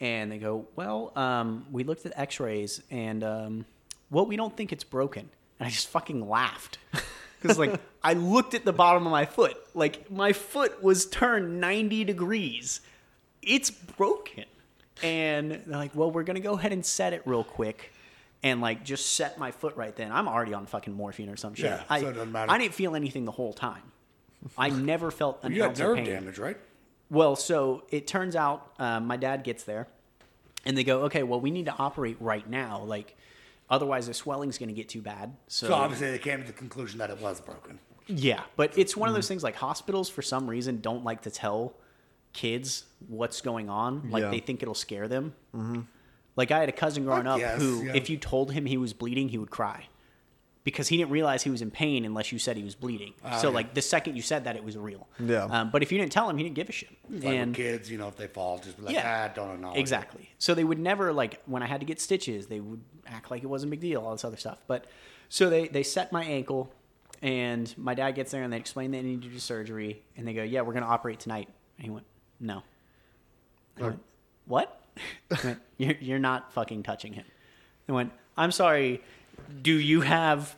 [0.00, 3.64] and they go, "Well, um, we looked at X-rays, and um,
[4.10, 5.30] well, we don't think it's broken."
[5.60, 6.78] And I just fucking laughed
[7.40, 11.60] because like I looked at the bottom of my foot, like my foot was turned
[11.60, 12.80] ninety degrees.
[13.42, 14.44] It's broken,
[15.02, 17.92] and they're like, "Well, we're gonna go ahead and set it real quick."
[18.42, 20.12] And like just set my foot right then.
[20.12, 21.66] I'm already on fucking morphine or some shit.
[21.66, 22.50] Yeah, I, so it doesn't matter.
[22.50, 23.82] I didn't feel anything the whole time.
[24.56, 26.06] I never felt an You got ounce of nerve pain.
[26.06, 26.56] damage, right?
[27.10, 29.88] Well, so it turns out um, my dad gets there,
[30.64, 32.82] and they go, "Okay, well, we need to operate right now.
[32.82, 33.14] Like,
[33.70, 36.52] otherwise the swelling's going to get too bad." So, So obviously, they came to the
[36.52, 37.78] conclusion that it was broken.
[38.06, 41.30] yeah, but it's one of those things like hospitals for some reason don't like to
[41.30, 41.74] tell
[42.32, 44.10] kids what's going on.
[44.10, 44.30] Like Yeah.
[44.30, 45.34] they think it'll scare them.
[45.54, 45.80] Mm-hmm.
[46.36, 47.94] Like I had a cousin growing Fuck up yes, who, yeah.
[47.94, 49.86] if you told him he was bleeding, he would cry.
[50.62, 53.14] Because he didn't realize he was in pain unless you said he was bleeding.
[53.40, 53.54] so, yeah.
[53.54, 55.08] like the second you said that, it was real.
[55.18, 55.44] Yeah.
[55.44, 56.90] Um, but if you didn't tell him, he didn't give a shit.
[57.08, 59.28] Like and with kids, you know, if they fall, just be like, Yeah.
[59.30, 60.28] ah, don't acknowledge it." Exactly.
[60.38, 63.42] So they would never like when I had to get stitches, they would act like
[63.42, 64.58] it wasn't a big deal, all this other stuff.
[64.66, 64.86] But
[65.28, 66.72] so they they set my ankle,
[67.22, 70.32] and my dad gets there and they explain they need to do surgery, and they
[70.32, 72.06] go, "Yeah, we're gonna operate tonight." And he went,
[72.38, 72.62] "No."
[73.78, 74.02] I went,
[74.46, 74.80] what?
[75.30, 77.24] I went, you're, you're not fucking touching him.
[77.88, 79.02] I went, I'm sorry.
[79.62, 80.54] Do you have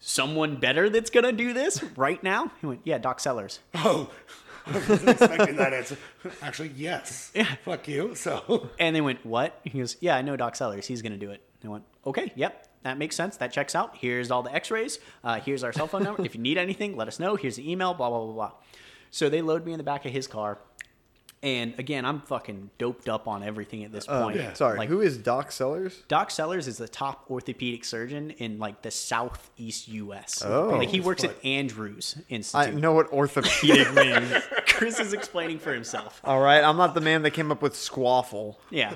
[0.00, 2.50] someone better that's gonna do this right now?
[2.60, 3.60] He went, Yeah, Doc Sellers.
[3.74, 4.10] Oh,
[4.66, 5.96] I wasn't expecting that answer.
[6.42, 7.30] Actually, yes.
[7.34, 7.54] Yeah.
[7.64, 8.14] Fuck you.
[8.14, 9.60] So, And they went, What?
[9.64, 10.86] He goes, Yeah, I know Doc Sellers.
[10.86, 11.42] He's going to do it.
[11.64, 13.36] I went, Okay, yep, that makes sense.
[13.38, 13.96] That checks out.
[13.96, 14.98] Here's all the x rays.
[15.24, 16.24] Uh, here's our cell phone number.
[16.24, 17.36] If you need anything, let us know.
[17.36, 18.52] Here's the email, blah, blah, blah, blah.
[19.10, 20.58] So they load me in the back of his car.
[21.40, 24.36] And again, I'm fucking doped up on everything at this Oh, point.
[24.38, 24.54] yeah.
[24.54, 26.02] Sorry, Like, who is Doc Sellers?
[26.08, 30.42] Doc Sellers is the top orthopedic surgeon in like the southeast U.S.
[30.44, 30.70] Oh.
[30.70, 32.74] like he works at Andrews Andrews I Institute.
[32.82, 34.32] know what orthopedic means.
[34.66, 36.20] Chris is explaining for himself.
[36.24, 38.56] All right, I'm not the man that came up with squaffle.
[38.70, 38.94] Yeah.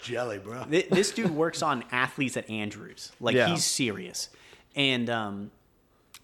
[0.00, 0.64] Jelly, bro.
[0.64, 3.12] Th- this dude works on athletes at Andrews.
[3.20, 3.48] Like Yeah.
[3.48, 4.28] he's serious.
[4.74, 5.50] And um,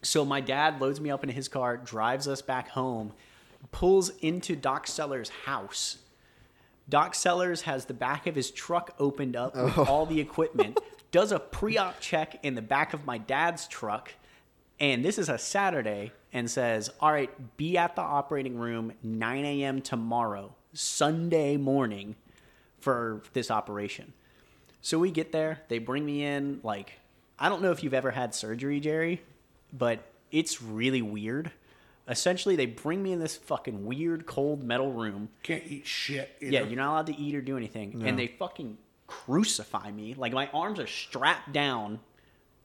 [0.03, 3.13] so my dad loads me up into his car, drives us back home,
[3.73, 5.99] pulls into Doc Sellers' house.
[6.89, 10.79] Doc Sellers has the back of his truck opened up with all the equipment,
[11.11, 14.13] does a pre-op check in the back of my dad's truck,
[14.81, 19.45] and this is a Saturday, and says, "All right, be at the operating room 9
[19.45, 19.83] a.m.
[19.83, 22.17] tomorrow, Sunday morning,
[22.81, 24.13] for this operation."
[24.81, 26.61] So we get there, they bring me in.
[26.63, 26.93] Like,
[27.39, 29.23] I don't know if you've ever had surgery, Jerry,
[29.73, 31.51] but it's really weird.
[32.09, 35.29] Essentially, they bring me in this fucking weird cold metal room.
[35.43, 36.37] Can't eat shit.
[36.41, 38.03] Yeah, you're not allowed to eat or do anything.
[38.07, 40.15] And they fucking crucify me.
[40.15, 42.01] Like my arms are strapped down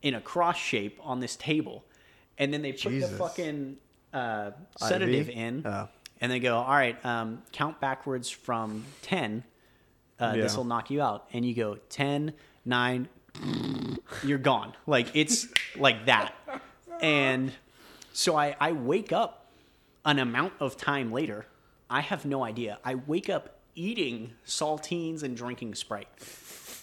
[0.02, 1.84] in a cross shape on this table.
[2.38, 3.10] And then they put Jesus.
[3.10, 3.78] the fucking
[4.14, 5.64] uh, sedative in.
[5.66, 5.90] Oh.
[6.22, 9.44] And they go, all right, um, count backwards from 10.
[10.20, 11.28] Uh, This will knock you out.
[11.34, 12.34] And you go 10,
[12.66, 13.08] 9,
[14.24, 14.74] you're gone.
[14.88, 15.48] Like it's
[15.78, 16.34] like that.
[17.02, 17.52] And
[18.14, 19.48] so I, I wake up
[20.06, 21.46] an amount of time later.
[21.90, 22.80] I have no idea.
[22.84, 26.08] I wake up eating saltines and drinking Sprite.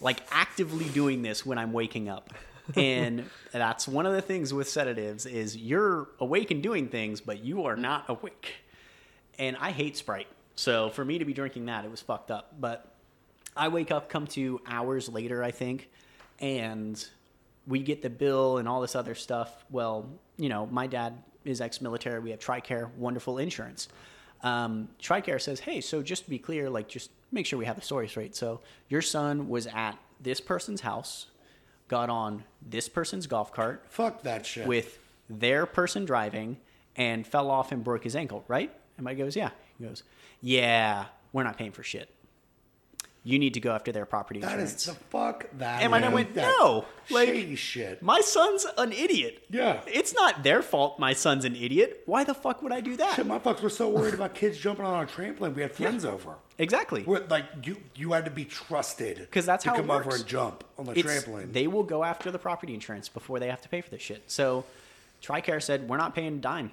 [0.00, 2.32] Like actively doing this when I'm waking up.
[2.76, 7.42] And that's one of the things with sedatives is you're awake and doing things, but
[7.44, 8.54] you are not awake.
[9.38, 10.28] And I hate Sprite.
[10.54, 12.54] So for me to be drinking that, it was fucked up.
[12.60, 12.89] But
[13.56, 15.90] I wake up, come to hours later, I think,
[16.40, 17.04] and
[17.66, 19.64] we get the bill and all this other stuff.
[19.70, 22.20] Well, you know, my dad is ex-military.
[22.20, 23.88] We have TRICARE, wonderful insurance.
[24.42, 27.76] Um, TRICARE says, hey, so just to be clear, like, just make sure we have
[27.76, 28.34] the story straight.
[28.34, 31.26] So your son was at this person's house,
[31.88, 34.66] got on this person's golf cart Fuck that shit.
[34.66, 36.56] with their person driving
[36.96, 38.72] and fell off and broke his ankle, right?
[38.96, 39.50] And my goes, yeah.
[39.78, 40.02] He goes,
[40.40, 42.08] yeah, we're not paying for shit.
[43.22, 44.76] You need to go after their property that insurance.
[44.76, 45.82] is the fuck that.
[45.82, 46.12] And dad is.
[46.14, 48.00] went, That no, like- shady shit.
[48.02, 49.44] My son's an idiot.
[49.50, 49.82] Yeah.
[49.86, 52.02] It's not their fault my son's an idiot.
[52.06, 53.16] Why the fuck would I do that?
[53.16, 55.54] Shit, my fucks were so worried about kids jumping on our trampoline.
[55.54, 56.36] We had friends over.
[56.56, 57.02] Exactly.
[57.02, 60.04] We're, like you, you had to be trusted 'Cause that's to how it come over
[60.06, 60.20] works.
[60.20, 61.52] and jump on the It's- trampoline.
[61.52, 64.22] They will go after the property insurance before they have to pay for this shit.
[64.30, 64.64] So
[65.22, 66.70] TRICARE said, we're not paying a dime.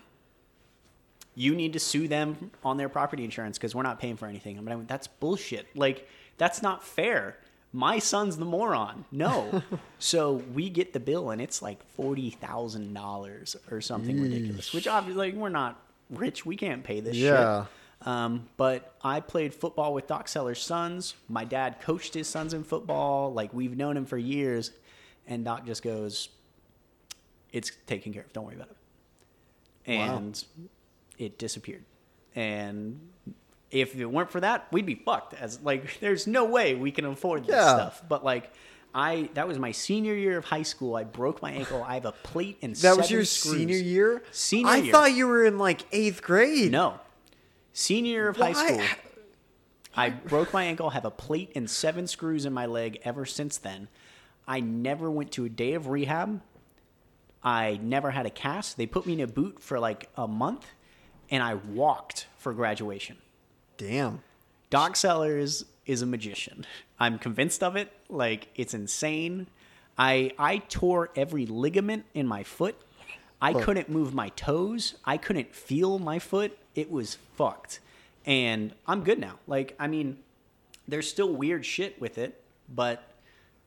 [1.35, 4.57] You need to sue them on their property insurance because we're not paying for anything.
[4.57, 5.67] I mean, that's bullshit.
[5.75, 6.07] Like,
[6.37, 7.37] that's not fair.
[7.73, 9.05] My son's the moron.
[9.11, 9.61] No.
[9.99, 15.39] so we get the bill and it's like $40,000 or something ridiculous, which obviously, like,
[15.39, 16.45] we're not rich.
[16.45, 17.63] We can't pay this Yeah.
[17.63, 18.07] shit.
[18.07, 21.15] Um, but I played football with Doc Seller's sons.
[21.27, 23.33] My dad coached his sons in football.
[23.33, 24.71] Like we've known him for years.
[25.25, 26.29] And Doc just goes,
[27.51, 28.31] "It's taken care of.
[28.33, 28.77] Don't worry about it."
[29.91, 30.43] And
[31.17, 31.83] it disappeared.
[32.35, 33.09] And
[33.71, 35.33] if it weren't for that, we'd be fucked.
[35.33, 37.75] As like, there's no way we can afford this Yeah.
[37.75, 38.03] stuff.
[38.07, 38.51] But like,
[38.95, 40.95] I that was my senior year of high school.
[40.95, 41.83] I broke my ankle.
[41.83, 43.57] I have a plate and That was your screws.
[43.57, 44.23] senior year?
[44.31, 44.91] Senior I year.
[44.91, 46.71] thought you were in like eighth grade.
[46.71, 46.99] No.
[47.73, 48.81] Senior year of high school.
[49.95, 53.57] I broke my ankle, have a plate and seven screws in my leg ever since
[53.57, 53.87] then.
[54.47, 56.41] I never went to a day of rehab.
[57.43, 58.77] I never had a cast.
[58.77, 60.65] They put me in a boot for like a month,
[61.29, 63.17] and I walked for graduation.
[63.77, 64.21] Damn.
[64.69, 66.65] Doc Sellers is a magician.
[66.99, 67.91] I'm convinced of it.
[68.09, 69.47] Like it's insane.
[69.97, 72.75] I I tore every ligament in my foot.
[73.39, 74.95] I couldn't move my toes.
[75.05, 76.57] I couldn't feel my foot.
[76.73, 77.79] It was fucked.
[78.25, 79.39] And I'm good now.
[79.47, 80.17] Like I mean,
[80.87, 83.03] there's still weird shit with it, but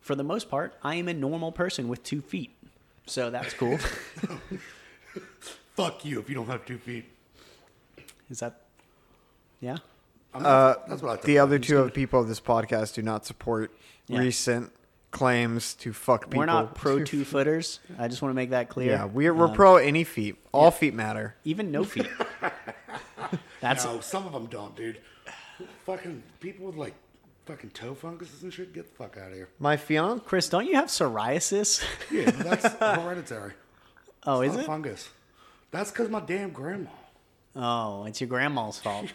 [0.01, 2.57] for the most part, I am a normal person with two feet.
[3.07, 3.79] So that's cool.
[5.75, 7.05] Fuck you if you don't have two feet.
[8.29, 8.63] is that
[9.61, 9.79] Yeah?
[10.35, 13.27] I'm Uh, that's what I the other two of people of this podcast do not
[13.27, 13.73] support
[14.07, 14.21] Yeah.
[14.21, 14.73] recent
[15.11, 16.39] claims to fuck people.
[16.39, 17.81] We're not pro two footers.
[17.99, 18.91] I just want to make that clear.
[18.93, 20.37] Yeah, we're, we're Um, pro any feet.
[20.53, 21.35] All feet matter.
[21.45, 22.09] even no feet.
[23.61, 25.01] That's No, some of them don't, dude.
[25.85, 26.95] Fucking people with like
[27.47, 28.73] fucking toe funguses and shit.
[28.73, 29.49] Get the fuck out of here.
[29.59, 30.25] My fiance.
[30.25, 30.49] Chris.
[30.49, 31.83] Don't you have psoriasis?
[32.11, 33.53] Yeah, that's hereditary.
[34.27, 34.67] Oh, It's is not it?
[34.67, 35.09] fungus.
[35.71, 36.91] That's because my damn grandma.
[37.57, 39.07] Oh, it's your grandma's fault.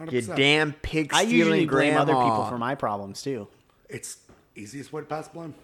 [0.00, 0.12] 100%.
[0.12, 2.00] You damn pig I usually stealing blame grandma.
[2.02, 3.48] other people for my problems too.
[3.88, 4.18] It's
[4.56, 5.54] easiest way to pass blame.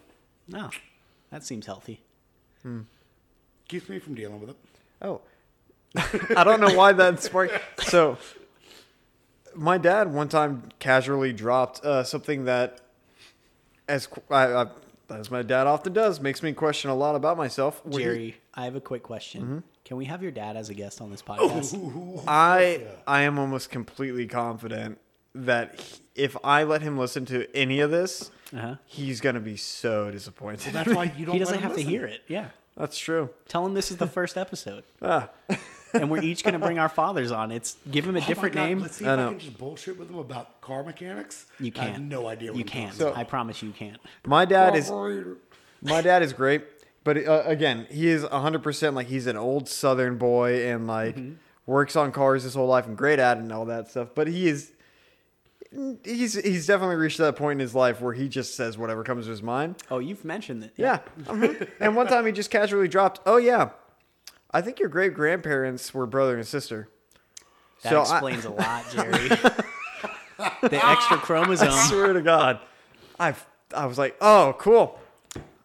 [0.47, 0.69] No,
[1.31, 2.01] that seems healthy.
[3.67, 4.55] Keeps me from dealing with it.
[5.01, 5.21] Oh,
[6.35, 7.53] I don't know why that sparked.
[7.83, 8.17] So,
[9.55, 12.81] my dad one time casually dropped uh, something that,
[13.87, 14.67] as qu- I, I,
[15.09, 17.81] as my dad often does, makes me question a lot about myself.
[17.85, 19.41] When he- Jerry, I have a quick question.
[19.43, 19.57] Mm-hmm.
[19.85, 22.23] Can we have your dad as a guest on this podcast?
[22.27, 24.97] I I am almost completely confident
[25.35, 28.75] that he- if I let him listen to any of this, Uh-huh.
[28.85, 30.73] he's gonna be so disappointed.
[30.73, 31.33] That's why you don't.
[31.33, 32.21] He doesn't let him have to hear it.
[32.27, 32.49] Yeah.
[32.75, 33.29] That's true.
[33.47, 34.83] Tell him this is the first episode.
[35.01, 35.29] Ah,
[35.93, 37.51] and we're each going to bring our fathers on.
[37.51, 38.79] It's give him a Oh my different God, name.
[38.81, 39.29] Let's see if I know.
[39.29, 41.47] can just bullshit with him about car mechanics.
[41.59, 42.03] You I have can't.
[42.05, 42.51] no idea.
[42.51, 42.97] What You I'm can't.
[42.99, 43.15] talking.
[43.19, 43.97] I promise you can't.
[44.27, 44.91] my dad is
[45.81, 46.63] my dad is great,
[47.07, 51.15] but uh, again, he is hundred percent like he's an old Southern boy and like
[51.15, 51.33] Mm-hmm.
[51.65, 54.09] works on cars his whole life and great at it and all that stuff.
[54.13, 54.71] But he is.
[56.03, 59.25] He's he's definitely reached that point in his life where he just says whatever comes
[59.25, 59.75] to his mind.
[59.91, 60.73] Oh, you've mentioned it.
[60.77, 60.99] Yeah.
[61.23, 61.69] mhm.
[61.79, 63.69] and one time he just casually dropped, "Oh yeah,
[64.51, 66.89] I think your great grandparents were brother and sister."
[67.83, 69.27] That So explains a lot, Jerry.
[69.27, 71.69] the extra chromosome.
[71.69, 72.59] I swear to God,
[73.19, 73.33] I
[73.75, 74.99] I was like, "Oh, cool."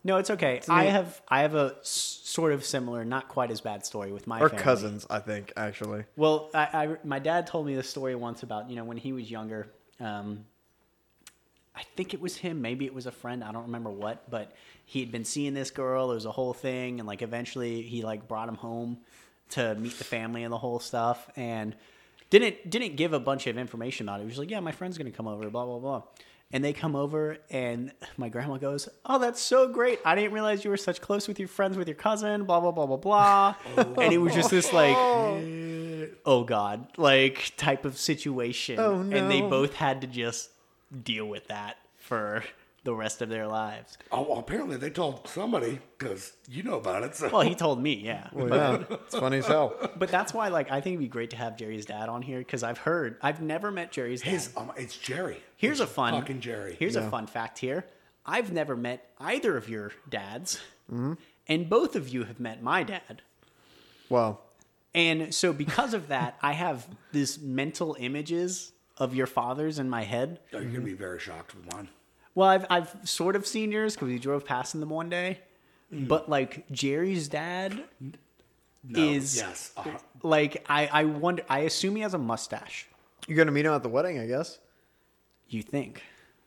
[0.05, 0.61] No, it's okay.
[0.69, 0.91] I neat.
[0.91, 4.49] have I have a sort of similar, not quite as bad story with my Or
[4.49, 4.63] family.
[4.65, 6.05] cousins, I think actually.
[6.17, 9.13] Well, I, I my dad told me this story once about you know when he
[9.13, 9.71] was younger.
[10.01, 10.45] Um,
[11.75, 13.43] I think it was him, maybe it was a friend.
[13.43, 14.53] I don't remember what, but
[14.85, 16.11] he had been seeing this girl.
[16.11, 18.99] It was a whole thing, and like eventually he like brought him home
[19.51, 21.75] to meet the family and the whole stuff, and
[22.29, 24.25] didn't didn't give a bunch of information about it.
[24.25, 26.03] He was like, "Yeah, my friend's gonna come over," blah blah blah.
[26.55, 30.01] And they come over, and my grandma goes, "Oh, that's so great!
[30.05, 32.73] I didn't realize you were such close with your friends with your cousin." Blah blah
[32.73, 33.55] blah blah blah.
[33.79, 33.95] Oh.
[34.01, 36.09] and it was just this like oh.
[36.27, 40.51] oh god like type of situation Oh, and they both had to just
[41.03, 42.45] deal with that for
[42.85, 47.03] the rest of their lives Oh, well, apparently they told somebody because you know about
[47.05, 47.15] it.
[47.17, 47.29] So.
[47.31, 49.75] well he told me yeah Well, yeah, it's funny as hell.
[49.97, 52.39] but that's why like i think it'd be great to have jerry's dad on here
[52.39, 55.39] because i've heard i've never met jerry's dad his um, it's Jerry.
[55.57, 56.77] here's a fun fucking Jerry.
[56.79, 57.07] here's Yeah.
[57.07, 57.85] a fun fact here
[58.27, 60.61] i've never met either of your dads
[60.93, 61.13] Mm-hmm.
[61.49, 63.23] and both of you have met my dad
[64.11, 64.43] Well,
[64.95, 70.03] And so because of that, I have this mental images of your fathers in my
[70.03, 70.41] head.
[70.53, 71.89] Oh, you're gonna be very shocked with mine.
[72.35, 75.41] Well, I've I've sort of seen yours because we drove past them one day.
[75.93, 76.09] Mm.
[76.09, 79.73] But like Jerry's dad, No, Is- yes.
[79.77, 79.85] uh
[80.23, 81.43] like I I wonder.
[81.49, 82.87] I assume he has a mustache.
[83.29, 84.59] you're gonna meet him at the wedding, I guess.
[85.49, 86.03] You think?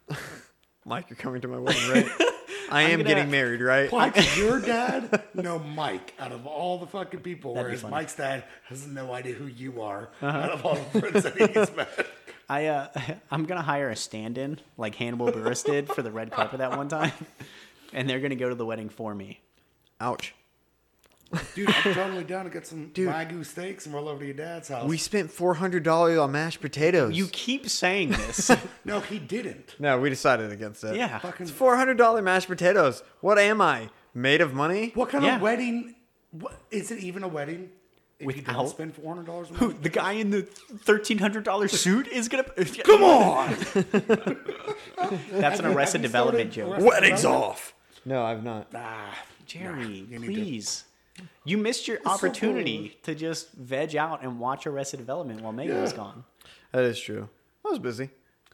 [0.85, 2.09] Mike, you're coming to my wedding, right?
[2.71, 3.91] I am gonna- getting married, right?
[3.91, 5.23] Mike, your dad?
[5.35, 6.13] No, Mike.
[6.19, 7.83] Out of all the fucking people, That'd whereas.
[7.83, 10.09] Mike's dad has no idea who you are.
[10.21, 10.37] Uh-huh.
[10.37, 12.07] Out of all the friends that he's met.
[12.49, 12.87] I uh
[13.31, 16.87] I'm gonna hire a stand-in like Hannibal Buress did for the red carpet that one
[16.87, 17.11] time,
[17.93, 19.39] and they're gonna go to the wedding for me.
[19.99, 20.33] Ouch.
[21.55, 24.69] Dude, I'm totally down to get some Wagyu steaks and roll over to your dad's
[24.69, 24.87] house.
[24.87, 27.17] We spent four hundred dollars on mashed potatoes.
[27.17, 28.51] You keep saying this.
[28.85, 29.75] no, he didn't.
[29.79, 30.95] no, we decided against it.
[30.95, 31.17] yeah.
[31.19, 33.03] Fucking, It's four hundred dollar mashed potatoes.
[33.21, 33.89] What am I?
[34.13, 34.91] Made of money?
[34.93, 35.37] what kind Yeah.
[35.37, 35.95] of wedding?
[36.31, 37.69] What, is it even a wedding?
[38.17, 41.43] If you don't Without- spend four hundred dollars, Who, the guy in the thirteen hundred
[41.43, 42.43] dollar suit is gonna
[42.83, 43.49] Come on!
[45.31, 46.89] That's an Arrested Development started joke.
[46.91, 47.73] Wedding's off.
[48.05, 48.67] No, I've not.
[48.73, 49.13] Ah,
[49.45, 50.85] Jerry, you need to- please.
[51.45, 55.81] You missed your so opportunity to just veg out and watch Arrested Development while Megan
[55.81, 55.97] was Yeah.
[55.97, 56.23] gone.
[56.71, 57.29] That is true.
[57.65, 58.09] I was busy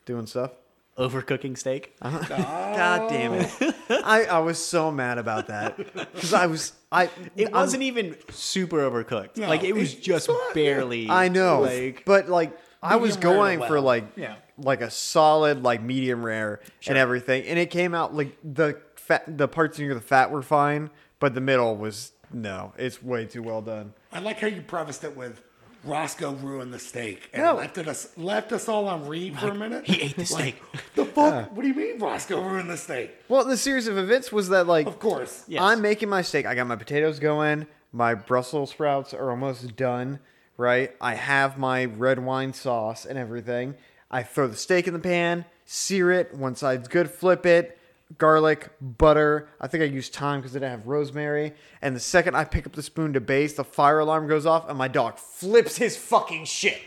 [0.06, 0.52] doing stuff.
[0.98, 1.96] Overcooking steak.
[2.02, 2.20] Uh-huh.
[2.30, 3.10] God oh.
[3.10, 3.76] damn it!
[4.04, 8.16] I, I was so mad about that because I was I It I'm- wasn't even
[8.30, 9.38] super overcooked.
[9.38, 10.54] No, like it was it's just fine, yeah.
[10.54, 11.10] barely.
[11.10, 13.70] I know, Like but like I was Medium rare going well.
[13.70, 14.36] for like Yeah.
[14.58, 19.24] like a solid like medium rare and everything, and it came out like the fat
[19.38, 22.74] the parts near the fat were fine, but the middle was no.
[22.78, 23.94] It's way too well done.
[24.12, 25.42] I like how you prefaced it with
[25.84, 27.56] Roscoe ruined the steak and No.
[27.56, 29.86] left it us left us all on read for a minute.
[29.88, 30.62] he ate the steak.
[30.96, 31.34] The fuck?
[31.34, 31.44] Uh.
[31.50, 33.12] what do you mean Roscoe ruined the steak?
[33.28, 35.44] Well, the series of events was that like Of course.
[35.48, 35.62] Yes.
[35.62, 36.46] I'm making my steak.
[36.46, 37.66] I got my potatoes going.
[37.92, 40.20] My Brussels sprouts are almost done.
[40.58, 40.96] Right.
[41.02, 43.76] I have my red wine sauce and everything.
[44.12, 46.34] I throw the steak in the pan, sear it.
[46.36, 47.78] One side's good, flip it.
[48.18, 49.50] Garlic, butter.
[49.60, 51.54] I think I used thyme because I didn't have rosemary.
[51.82, 54.68] And the second I pick up the spoon to baste, the fire alarm goes off
[54.68, 56.82] and my dog flips his fucking shit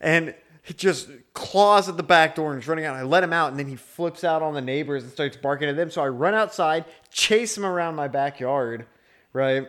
[0.00, 2.96] and he just claws at the back door and is running out.
[2.96, 5.68] I let him out, and then he flips out on the neighbors and starts barking
[5.68, 5.90] at them.
[5.90, 8.86] So I run outside, chase him around my backyard,
[9.32, 9.66] right?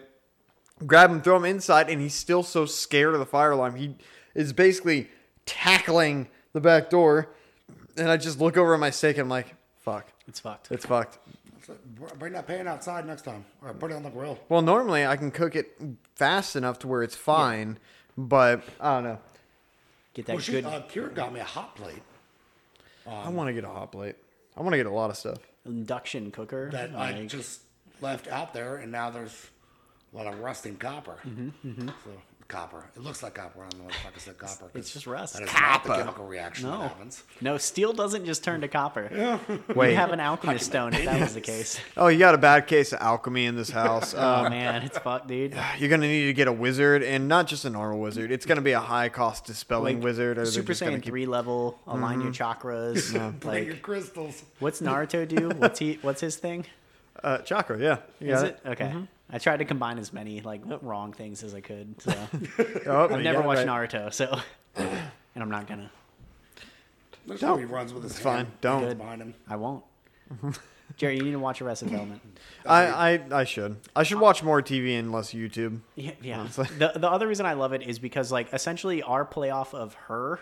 [0.86, 3.76] Grab him, throw him inside, and he's still so scared of the fire alarm.
[3.76, 3.96] He
[4.36, 5.10] is basically
[5.46, 7.30] tackling the back door,
[7.98, 10.72] and I just look over at my steak and I'm like, "Fuck, It's fucked.
[10.72, 11.18] it's fucked."
[11.66, 11.76] So,
[12.18, 14.40] Bring that pan outside next time, or put it on the grill.
[14.48, 15.78] Well, normally I can cook it
[16.16, 17.78] fast enough to where it's fine,
[18.18, 19.20] but I don't know.
[20.14, 22.02] Get that Well, she, good uh, Kira got me a hot plate
[23.08, 24.16] I want to get a hot plate.
[24.56, 25.40] I want to get a lot of stuff.
[25.66, 26.70] induction cooker.
[26.72, 27.62] that I like- just
[28.02, 29.48] left out there, and now there's
[30.14, 31.18] a lot of rusting copper.
[31.28, 32.12] Mm-hmm, So
[32.50, 32.84] Copper.
[32.96, 33.60] It looks like copper.
[33.64, 34.72] I don't know what the fuck is that copper.
[34.74, 35.34] It's just rust.
[35.36, 36.02] That is not the Copper.
[36.02, 36.80] chemical reaction No.
[36.80, 37.24] that happens.
[37.42, 39.40] No, steel doesn't just turn to copper.
[39.76, 39.92] Wait.
[39.92, 41.80] You have an alchemist stone if that was the case.
[41.96, 44.14] Oh, you got a bad case of alchemy in this house.
[44.18, 45.56] Oh Um, man, it's fucked, dude.
[45.78, 48.32] you're gonna need to get a wizard, and not just a normal wizard.
[48.32, 50.40] It's gonna be a high cost dispelling Like, wizard.
[50.40, 51.10] Or they're Super just Saiyan keep- Mm-hmm.
[51.12, 53.12] three level, align your chakras.
[53.42, 54.44] Bring your Like, crystals.
[54.58, 55.50] what's Naruto do?
[55.50, 56.00] What's he?
[56.02, 56.66] What's his thing?
[57.24, 57.98] Uh, chakra, yeah.
[58.20, 58.94] You Is got it okay?
[59.30, 62.02] I tried to combine as many like wrong things as I could.
[62.02, 62.12] So
[62.88, 63.90] Oh, I've never watched right.
[63.90, 64.40] Naruto, so
[64.76, 65.92] and I'm not gonna.
[67.26, 67.60] There's Don't.
[67.60, 68.48] he runs with his It's fine.
[68.62, 68.82] Don't.
[68.82, 68.98] Good.
[68.98, 69.34] behind him.
[69.48, 69.84] I won't.
[70.98, 72.22] Jerry, you need to watch Arrested Development.
[72.66, 73.78] I, I, I should.
[73.96, 75.80] I should watch more TV and less YouTube.
[75.96, 76.40] Yeah, yeah.
[76.42, 76.68] Honestly.
[76.78, 80.40] The the other reason I love it is because like essentially our playoff of her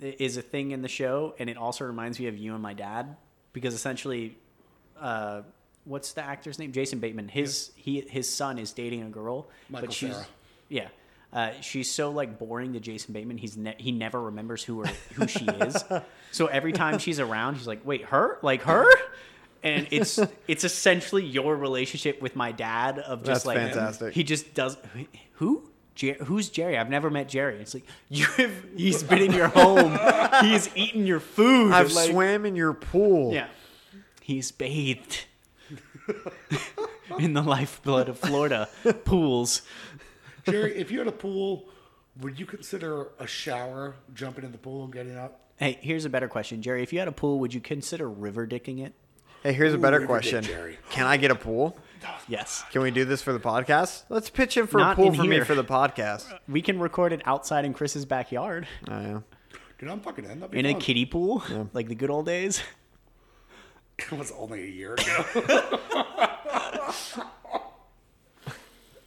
[0.00, 2.74] is a thing in the show, and it also reminds me of you and my
[2.74, 3.16] dad
[3.52, 4.36] because essentially,
[5.00, 5.42] uh,
[5.86, 6.72] what's the actor's name?
[6.72, 7.28] Jason Bateman.
[7.28, 10.26] His he his son is dating a girl, Michael but she's Cera.
[10.68, 10.88] yeah.
[11.32, 13.38] Uh, she's so like boring to Jason Bateman.
[13.38, 15.84] He's ne- he never remembers who her who she is.
[16.32, 18.38] so every time she's around, he's like, "Wait, her?
[18.42, 18.86] Like her?"
[19.62, 24.14] And it's it's essentially your relationship with my dad of just That's like fantastic.
[24.14, 24.76] He just does
[25.32, 25.70] who.
[25.94, 26.76] Jer- who's Jerry?
[26.76, 27.56] I've never met Jerry.
[27.56, 28.52] It's like you have.
[28.76, 29.98] He's been in your home.
[30.42, 31.72] He's eaten your food.
[31.72, 33.32] I've like, swam in your pool.
[33.32, 33.48] Yeah,
[34.20, 35.24] he's bathed
[37.18, 38.68] in the lifeblood of Florida
[39.04, 39.62] pools.
[40.44, 41.68] Jerry, if you had a pool,
[42.20, 45.36] would you consider a shower, jumping in the pool and getting out?
[45.56, 46.82] Hey, here's a better question, Jerry.
[46.82, 48.92] If you had a pool, would you consider river dicking it?
[49.42, 50.42] Hey, here's a better River Dick question.
[50.44, 50.78] Jerry.
[50.90, 51.78] Can I get a pool?
[52.28, 52.64] Yes.
[52.70, 54.04] Can we do this for the podcast?
[54.08, 56.26] Let's pitch in for Not a pool in for me for the podcast.
[56.48, 59.20] We can record it outside in Chris's backyard Oh, yeah.
[59.78, 60.40] Dude, I'm fucking in.
[60.40, 61.42] That'd be in a kiddie pool,
[61.74, 62.62] like the good old days.
[64.12, 65.24] It was only a year ago.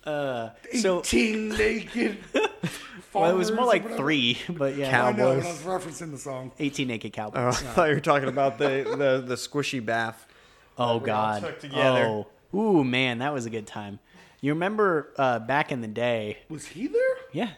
[0.05, 2.17] So 18 naked.
[3.13, 3.97] well, it was more farmers or like whatever.
[4.01, 6.51] three, but yeah, Cow- I know, but I was referencing the song.
[6.59, 7.59] 18 naked Oh, I cowboys.
[7.61, 10.25] thought you were talking about the, the, the squishy bath.
[10.77, 11.41] Oh, all God.
[11.41, 12.05] took together.
[12.05, 12.27] Oh,
[12.57, 13.99] ooh man, that was a good time.
[14.41, 16.37] You remember uh, back in the day?
[16.49, 17.01] Was he there?
[17.33, 17.51] Yeah,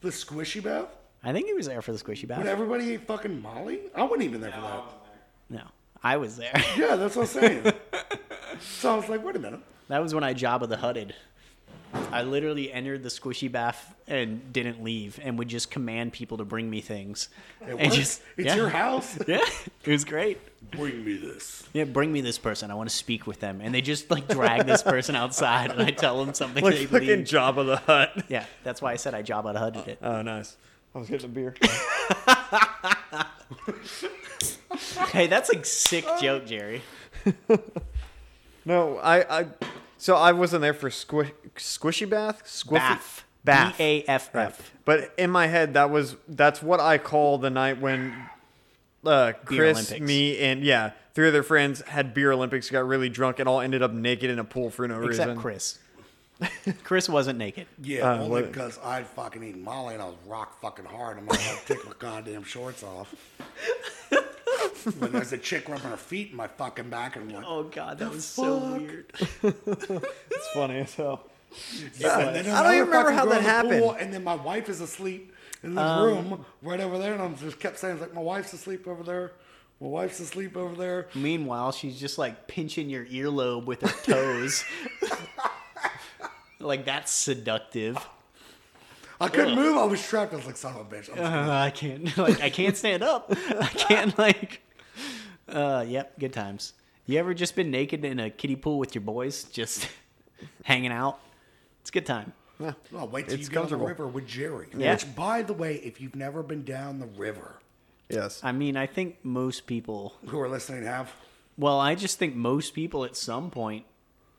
[0.00, 0.86] The squishy bath?
[1.22, 2.46] I think he was there for the squishy When bath.
[2.46, 3.80] everybody ate fucking Molly?
[3.94, 4.82] I wasn't even there for that.
[5.50, 5.62] No,
[6.02, 6.52] I was there.
[6.76, 7.72] Yeah, that's what I'm saying.
[8.60, 9.60] so I was like, wait a minute.
[9.88, 11.12] That was when I Jabba the Hutted.
[12.10, 16.44] I literally entered the squishy bath and didn't leave, and would just command people to
[16.44, 17.28] bring me things.
[17.60, 18.56] It and just it's yeah.
[18.56, 19.18] your house.
[19.28, 19.40] Yeah,
[19.84, 20.38] it was great.
[20.70, 21.68] Bring me this.
[21.74, 22.70] Yeah, bring me this person.
[22.70, 25.82] I want to speak with them, and they just like drag this person outside, and
[25.82, 26.64] I tell them something.
[26.64, 27.24] Like fucking.
[27.24, 28.24] Jabba the Hutt.
[28.28, 29.98] Yeah, that's why I said I Jabba the Hutted it.
[30.02, 30.56] Oh, nice.
[30.94, 31.54] I was getting a beer.
[35.10, 36.82] Hey, that's a sick joke, Jerry.
[38.64, 39.46] No, I, I,
[39.98, 42.74] so I wasn't there for squish, squishy bath, Squiffy?
[42.74, 43.24] Bath.
[43.44, 44.72] bath, B A F F.
[44.84, 48.14] But in my head, that was that's what I call the night when
[49.04, 53.48] uh, Chris, me, and yeah, three other friends had beer Olympics, got really drunk, and
[53.48, 55.30] all ended up naked in a pool for no Except reason.
[55.30, 55.78] Except Chris.
[56.84, 57.66] Chris wasn't naked.
[57.82, 61.18] Yeah, Uh, only because I'd fucking eat Molly and I was rock fucking hard.
[61.18, 63.14] I'm gonna have to take my goddamn shorts off.
[64.98, 67.64] when there's a chick rubbing her feet in my fucking back, and I'm like, Oh
[67.64, 69.06] God, that was so weird.
[69.44, 71.24] It's funny as hell.
[71.98, 74.04] Yeah, and I don't even remember how that girl in the pool, happened.
[74.06, 75.32] and then my wife is asleep
[75.62, 78.52] in the Um, room right over there, and I'm just kept saying like, my wife's
[78.52, 79.32] asleep over there.
[79.80, 81.08] My wife's asleep over there.
[81.14, 84.64] Meanwhile, she's just like pinching your earlobe with her toes.
[86.62, 87.96] Like that's seductive.
[89.20, 89.76] I couldn't move.
[89.76, 90.32] I was trapped.
[90.32, 91.08] I was like, son of a bitch.
[91.16, 93.26] I'm Uh, I can't like I can't stand up.
[93.30, 94.62] I can't like.
[95.48, 96.72] Uh, yep, good times.
[97.06, 99.88] You ever just been naked in a kiddie pool with your boys, just
[100.64, 101.18] hanging out?
[101.80, 102.32] It's a good time.
[102.60, 102.72] Yeah.
[102.92, 104.68] Well, wait till It's you get on the river with Jerry.
[104.76, 104.92] Yeah.
[104.92, 107.58] Which, by the way, if you've never been down the river,
[108.08, 108.40] Yes.
[108.44, 110.14] I mean, I think most people.
[110.28, 111.10] who are listening have.
[111.56, 113.84] Well, I just think most people at some point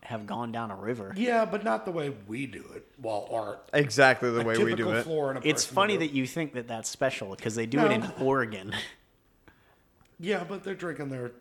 [0.06, 1.14] have gone down a river.
[1.16, 2.86] Yeah, but not the way we do it.
[3.01, 5.04] Well, or Exactly the a way we do it.
[5.04, 8.10] Florida It's funny would that you think that that's special because they do it in
[8.20, 8.74] Oregon.
[10.20, 11.32] Yeah, but they're drinking their.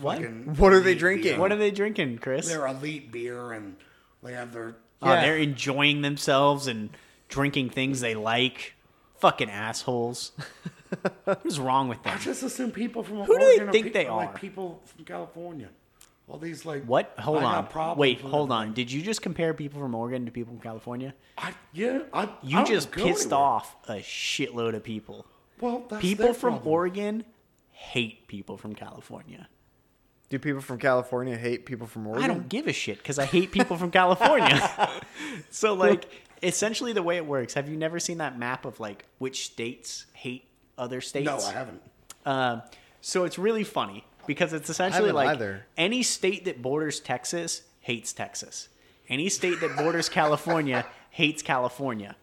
[0.00, 0.18] What?
[0.58, 1.22] What are they drinking?
[1.32, 1.38] beer.
[1.40, 2.48] What are they drinking, Chris?
[2.48, 3.76] Their elite beer, and
[4.22, 4.76] they have their.
[5.00, 5.22] Oh, Yeah.
[5.22, 6.90] they're enjoying themselves and
[7.28, 8.74] drinking things they like.
[9.20, 10.32] Fucking assholes.
[11.24, 12.14] What's wrong with them?
[12.14, 14.38] I just assume people from Who do they Oregon are think pe- they Like are?
[14.38, 15.70] people from California.
[16.28, 17.14] All these like What?
[17.18, 17.66] Hold I on.
[17.68, 18.72] problems Wait, hold on.
[18.72, 21.14] Did you just compare people from Oregon to people from California?
[21.38, 22.28] I, yeah, I.
[22.42, 23.38] You I just pissed anywhere.
[23.38, 25.26] off a shitload of people.
[25.60, 26.72] Well, that's people their from problem.
[26.72, 27.24] Oregon
[27.70, 29.48] hate people from California.
[30.28, 32.24] Do people from California hate people from Oregon?
[32.24, 34.90] I don't give a shit because I hate people from California.
[35.50, 36.08] so like,
[36.42, 37.54] essentially the way it works.
[37.54, 41.26] Have you never seen that map of like which states hate other states?
[41.26, 41.82] No, I haven't.
[42.24, 42.62] Um,
[43.00, 45.66] so it's really funny because it's essentially like either.
[45.76, 48.68] any state that borders Texas hates Texas.
[49.08, 52.16] Any state that borders California hates California.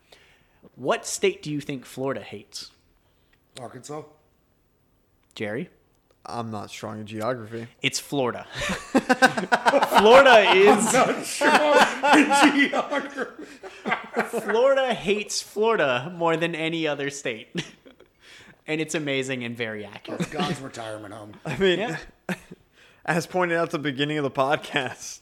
[0.76, 2.72] What state do you think Florida hates?
[3.60, 4.04] Arkansas.
[5.36, 5.70] Jerry?
[6.26, 7.68] I'm not strong in geography.
[7.82, 8.48] It's Florida.
[8.54, 11.50] Florida is Not sure
[12.18, 13.44] in geography.
[14.40, 17.66] Florida hates Florida more than any other state.
[18.68, 20.22] And it's amazing and very accurate.
[20.22, 21.34] It's God's retirement home.
[21.46, 21.98] I mean, Yeah.
[23.06, 25.20] as pointed out at the beginning of the podcast,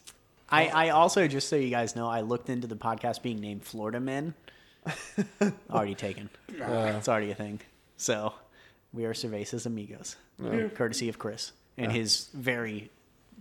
[0.50, 3.64] I, I also, just so you guys know, I looked into the podcast being named
[3.64, 4.34] Florida Men.
[5.70, 6.30] already taken.
[6.50, 7.62] it's already a thing.
[7.98, 8.34] So
[8.92, 10.16] we are Cervezas Amigos,
[10.76, 12.90] courtesy of Chris and his very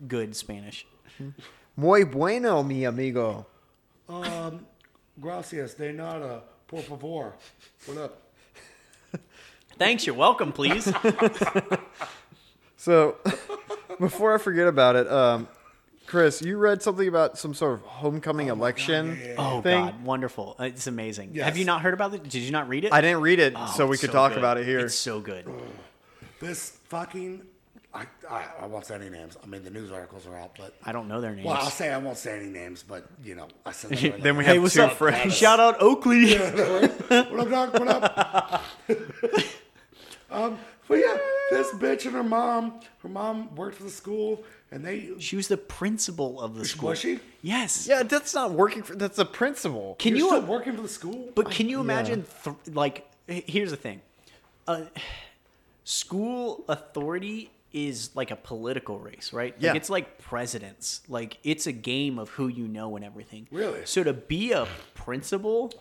[0.07, 0.87] good Spanish.
[1.77, 3.47] muy bueno, mi amigo.
[4.09, 4.67] Um,
[5.21, 7.35] gracias de nada, por favor.
[7.87, 8.23] What up?
[9.81, 10.93] Thanks, you're welcome, please.
[12.77, 13.17] So,
[13.99, 15.49] before I forget about it, um,
[16.07, 19.85] Chris, you read something about some sort of homecoming election yeah, yeah, oh, thing.
[19.85, 20.57] God, wonderful.
[20.59, 21.33] It's amazing.
[21.35, 21.45] Yes.
[21.45, 22.23] Have you not heard about it?
[22.23, 22.93] Did you not read it?
[22.95, 24.39] I didn't read it, Oh, so we it's could so talk good.
[24.39, 24.79] about it here.
[24.79, 25.47] It's so good.
[26.41, 27.43] This fucking.
[27.93, 29.37] I, I, I won't say any names.
[29.43, 30.75] I mean, the news articles are out, but.
[30.83, 31.45] I don't know their names.
[31.47, 34.23] Well, I'll say I won't say any names, but, you know, I said that.
[34.23, 34.93] then we hey, have what's two up?
[34.93, 35.35] friends.
[35.37, 36.35] Shout out Oakley.
[36.39, 37.79] what up, dog?
[37.79, 38.63] What up?
[40.31, 40.59] Um,
[40.89, 41.17] but yeah,
[41.51, 45.11] this bitch and her mom, her mom worked for the school, and they.
[45.19, 46.91] She was the principal of the school.
[46.91, 47.21] Was she?
[47.43, 47.87] Yes.
[47.89, 48.95] Yeah, that's not working for.
[48.95, 49.97] That's the principal.
[49.99, 50.27] Can You're you?
[50.29, 51.31] still working for the school?
[51.35, 52.25] But can you imagine?
[52.45, 54.01] Th- like, here's the thing.
[54.67, 54.85] Uh,
[55.85, 59.55] school authority is like a political race, right?
[59.59, 59.71] Yeah.
[59.71, 61.03] Like it's like presidents.
[61.09, 63.47] Like it's a game of who you know and everything.
[63.51, 63.83] Really?
[63.85, 65.73] So to be a principal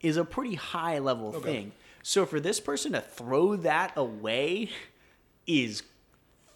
[0.00, 1.72] is a pretty high level thing.
[2.02, 4.70] So for this person to throw that away
[5.46, 5.82] is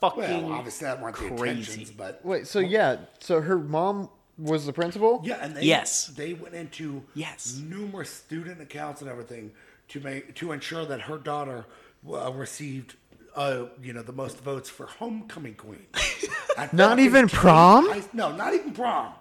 [0.00, 1.50] fucking well, obviously that weren't the crazy.
[1.72, 5.20] intentions, but Wait, so yeah, so her mom was the principal.
[5.24, 6.06] yeah, and they Yes.
[6.08, 7.60] they went into Yes.
[7.64, 9.52] numerous student accounts and everything
[9.88, 11.66] to make to ensure that her daughter
[12.10, 12.96] uh, received.
[13.36, 15.86] Uh, you know the most votes for homecoming queen.
[16.72, 17.88] Not even King prom?
[17.90, 19.12] High- no, not even prom.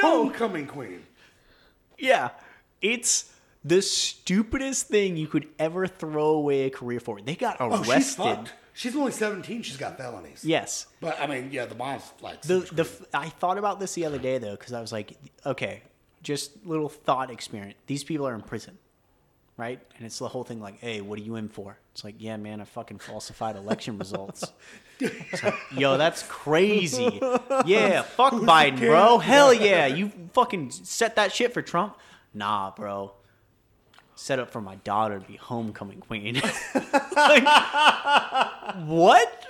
[0.00, 1.02] Homecoming queen.
[1.98, 2.30] Yeah.
[2.80, 3.30] It's
[3.68, 7.20] the stupidest thing you could ever throw away a career for.
[7.20, 8.22] They got Oh, she's arrested.
[8.22, 8.52] fucked.
[8.74, 9.62] She's only seventeen.
[9.62, 10.44] She's got felonies.
[10.44, 10.86] yes.
[11.00, 14.18] But I mean, yeah, the mom's like The the I thought about this the other
[14.18, 15.82] day though cuz I was like, okay,
[16.22, 17.76] just little thought experiment.
[17.86, 18.78] These people are in prison.
[19.56, 19.80] Right?
[19.96, 22.36] And it's the whole thing like, "Hey, what are you in for?" It's like, "Yeah,
[22.36, 24.44] man, I fucking falsified election results."
[25.00, 27.18] Like, Yo, that's crazy.
[27.66, 29.18] Yeah, fuck Biden, bro.
[29.18, 29.86] Hell yeah.
[29.86, 31.96] You fucking set that shit for Trump?
[32.32, 33.14] Nah, bro.
[34.18, 36.42] Set up for my daughter to be homecoming queen.
[37.14, 37.44] Like,
[38.84, 39.46] what?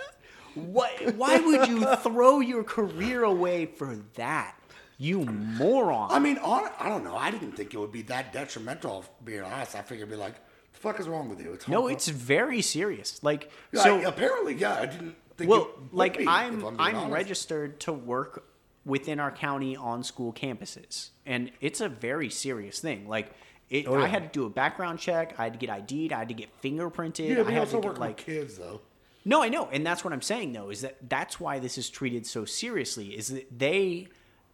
[0.55, 1.15] What?
[1.17, 4.57] Why would you throw your career away for that?
[4.99, 6.11] You moron.
[6.11, 7.17] I mean, on, I don't know.
[7.17, 9.07] I didn't think it would be that detrimental.
[9.25, 10.35] Being honest, I figured it'd be like,
[10.75, 11.55] the fuck is wrong with you?
[11.55, 13.23] It's no, it's very serious.
[13.23, 14.75] Like, Yeah, so I- apparently, yeah.
[14.75, 15.49] I didn't think.
[15.49, 18.45] well, it would like be, if I'm I'm, registered to work
[18.85, 23.09] within our county on school campuses, and it's a very serious thing.
[23.09, 23.33] Like,
[23.71, 25.35] it, Oh, I had to do a background check.
[25.39, 26.13] I had to get ID'd.
[26.13, 27.29] I had to get fingerprinted.
[27.29, 28.81] Yeah, I had also to get, work like kids, though.
[29.25, 31.91] No, I know, and that's what I'm saying though is that that's why this is
[31.91, 33.09] treated so seriously.
[33.17, 34.09] Is that they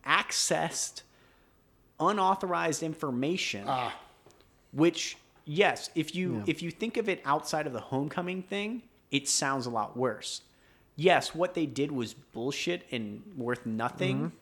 [0.04, 1.02] accessed
[2.00, 3.94] unauthorized information, Ah,
[4.72, 9.28] which yes, if you if you think of it outside of the homecoming thing, it
[9.28, 10.40] sounds a lot worse.
[10.96, 14.16] Yes, what they did was bullshit and worth nothing.
[14.16, 14.36] Mm-hmm.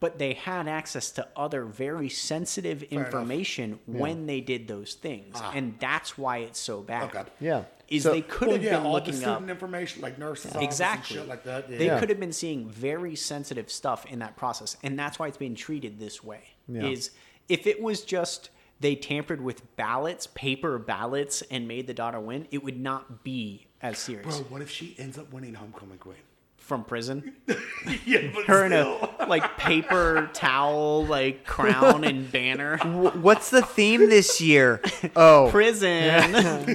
[0.00, 3.06] But they had access to other very sensitive enough.
[3.06, 5.50] information when they did those things, Ah.
[5.54, 7.04] and that's why it's so bad.
[7.14, 7.24] okay.
[7.40, 7.64] Yeah.
[7.88, 10.18] Is So- they could Well, have yeah, been all the looking student up information, like
[10.18, 11.68] nurses' office exactly and shit like that.
[11.70, 11.78] Yeah.
[11.78, 11.98] They Yeah.
[11.98, 15.54] could have been seeing very sensitive stuff in that process, and that's why it's being
[15.56, 16.42] treated this way.
[16.68, 16.84] Yeah.
[16.86, 17.10] Is
[17.48, 22.46] if it was just they tampered with ballots, paper ballots, and made the daughter win,
[22.52, 24.36] it would not be as serious.
[24.38, 26.14] Bro, what if she ends up winning homecoming queen?
[26.68, 27.32] From prison,
[28.04, 32.76] yeah, but her in a like paper towel, like crown and banner.
[32.76, 34.82] Wh- What's the theme this year?
[35.16, 35.88] Oh, Prison.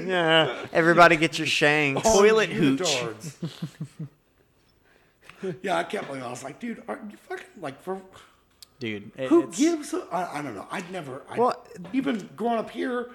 [0.07, 0.65] yeah.
[0.73, 2.01] Everybody get your shanks.
[2.05, 2.81] Oh, toilet hooch.
[5.61, 6.23] yeah, I kept believe.
[6.23, 8.01] I was like, dude, are you fucking like for
[8.79, 9.93] Dude, it- who it's, gives?
[9.93, 10.67] A, I, I don't know.
[10.71, 11.21] I'd never.
[11.29, 13.11] I, Well- even growing up here,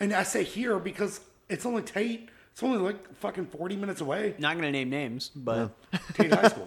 [0.00, 1.20] and I say here because
[1.50, 2.30] it's only Tate.
[2.52, 4.34] It's only like fucking forty minutes away.
[4.38, 5.70] not gonna name names, but
[6.14, 6.64] Tate High School.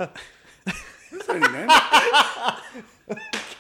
[1.12, 1.68] That's any name.
[1.70, 2.60] I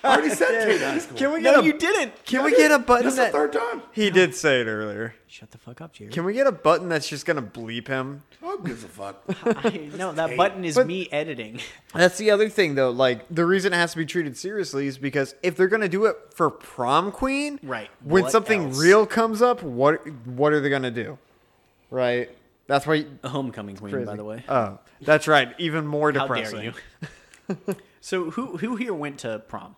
[0.03, 1.17] already said Tate High School.
[1.17, 2.25] Can we get No, a you didn't.
[2.25, 3.81] Can we get a button That's the third time.
[3.91, 5.15] he did say it earlier?
[5.27, 6.11] Shut the fuck up, Jerry.
[6.11, 8.23] Can we get a button that's just gonna bleep him?
[8.41, 9.23] Who gives a fuck?
[9.45, 11.59] I, no, that button is But- me editing.
[11.93, 12.91] That's the other thing, though.
[12.91, 16.05] Like the reason it has to be treated seriously is because if they're gonna do
[16.05, 17.89] it for prom queen, Right.
[18.03, 18.79] When What something else?
[18.79, 21.17] real comes up, what what are they gonna do?
[21.95, 22.29] Right.
[22.67, 23.05] That's why.
[23.23, 24.43] A homecoming queen, by the way.
[24.49, 25.55] Oh, that's right.
[25.59, 26.73] Even more How depressing.
[26.73, 26.73] dare
[27.67, 27.75] you?
[28.01, 29.77] so who who here went to prom?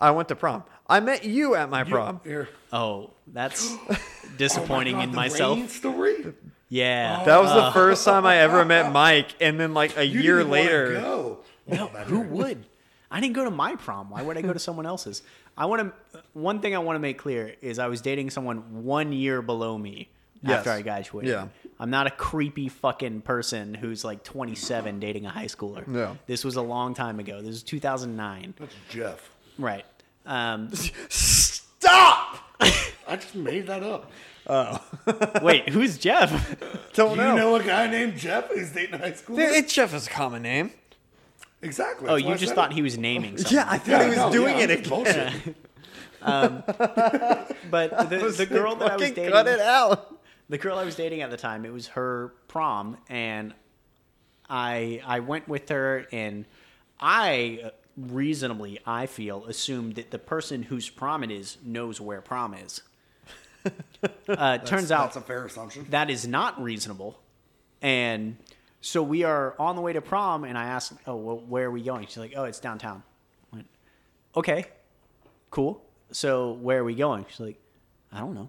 [0.00, 0.64] I went to prom.
[0.86, 2.22] I met you at my prom.
[2.24, 2.48] Here.
[2.72, 3.96] Oh, that's Oh
[4.38, 5.58] disappointing my God, in the myself.
[5.58, 6.34] rain story.
[6.70, 7.18] Yeah.
[7.20, 7.24] Oh.
[7.26, 10.38] That was the first time I ever met Mike, and then like a You year
[10.38, 11.38] didn't later, Go.
[11.66, 12.64] No, oh, who would?
[13.10, 14.08] I didn't go to my prom.
[14.08, 15.22] Why would I go to someone else's?
[15.54, 16.22] I want to.
[16.32, 19.76] One thing I want to make clear is I was dating someone one year below
[19.76, 20.08] me
[20.42, 20.58] Yes.
[20.58, 21.30] after I graduated.
[21.30, 21.48] Yeah.
[21.80, 25.86] I'm not a creepy fucking person who's like 27 dating a high schooler.
[25.86, 26.16] No.
[26.26, 27.38] This was a long time ago.
[27.40, 28.54] This was 2009.
[28.58, 29.30] That's Jeff.
[29.58, 29.84] Right.
[30.26, 30.70] Um,
[31.08, 32.38] stop.
[32.60, 34.10] I just made that up.
[34.50, 34.82] Oh.
[35.42, 36.56] wait, who's Jeff?
[36.94, 37.36] Don't You know.
[37.36, 39.36] know a guy named Jeff who's dating a high school?
[39.36, 40.70] There- It's Jeff is a common name.
[41.62, 42.08] Exactly.
[42.08, 42.74] Oh, that's why you just thought it.
[42.74, 43.56] he was naming something.
[43.56, 45.54] Yeah, I thought Yeah, he was no, doing yeah, it I'm just again.
[46.22, 47.54] bullshitting.
[47.70, 50.17] But the, the girl that I was dating, cut it out.
[50.48, 53.54] The girl I was dating at the time, it was her prom, and
[54.48, 56.46] I I went with her, and
[57.00, 62.20] I uh, reasonably I feel assumed that the person whose prom it is knows where
[62.20, 62.82] prom is.
[64.28, 65.84] Uh, turns out That's a fair assumption.
[65.90, 67.18] that is not reasonable,
[67.82, 68.36] and
[68.80, 71.70] so we are on the way to prom, and I asked, "Oh, well, where are
[71.70, 73.02] we going?" She's like, "Oh, it's downtown."
[73.52, 73.68] I went,
[74.36, 74.66] "Okay,
[75.50, 75.82] cool.
[76.12, 77.60] So where are we going?" She's like,
[78.12, 78.48] "I don't know."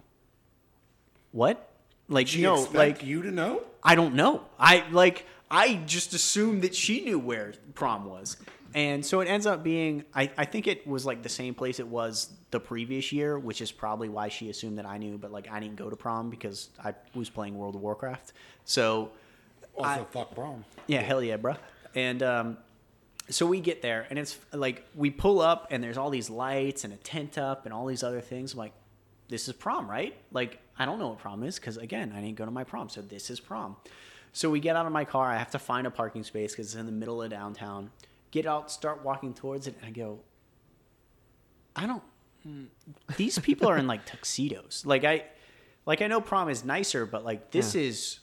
[1.32, 1.69] What?
[2.10, 3.62] Like She no, expect like you to know?
[3.82, 4.42] I don't know.
[4.58, 8.36] I like I just assumed that she knew where prom was.
[8.74, 11.80] And so it ends up being I, I think it was like the same place
[11.80, 15.32] it was the previous year, which is probably why she assumed that I knew, but
[15.32, 18.32] like I didn't go to prom because I was playing World of Warcraft.
[18.64, 19.10] So
[19.76, 20.64] Also, I- fuck prom.
[20.86, 21.54] yeah, hell yeah, bro.
[21.94, 22.58] And um,
[23.28, 26.82] so we get there, and it's like we pull up, and there's all these lights
[26.84, 28.52] and a tent up, and all these other things.
[28.52, 28.72] I'm like,
[29.28, 30.14] this is prom, right?
[30.32, 32.88] Like, I don't know what prom is because again, I didn't go to my prom,
[32.88, 33.76] so this is prom.
[34.32, 35.30] So we get out of my car.
[35.30, 37.90] I have to find a parking space because it's in the middle of downtown.
[38.30, 40.20] Get out, start walking towards it, and I go,
[41.76, 42.02] I don't.
[42.46, 42.66] mm,
[43.16, 44.84] These people are in like tuxedos.
[44.86, 45.24] Like I,
[45.86, 48.20] like I know prom is nicer, but like this is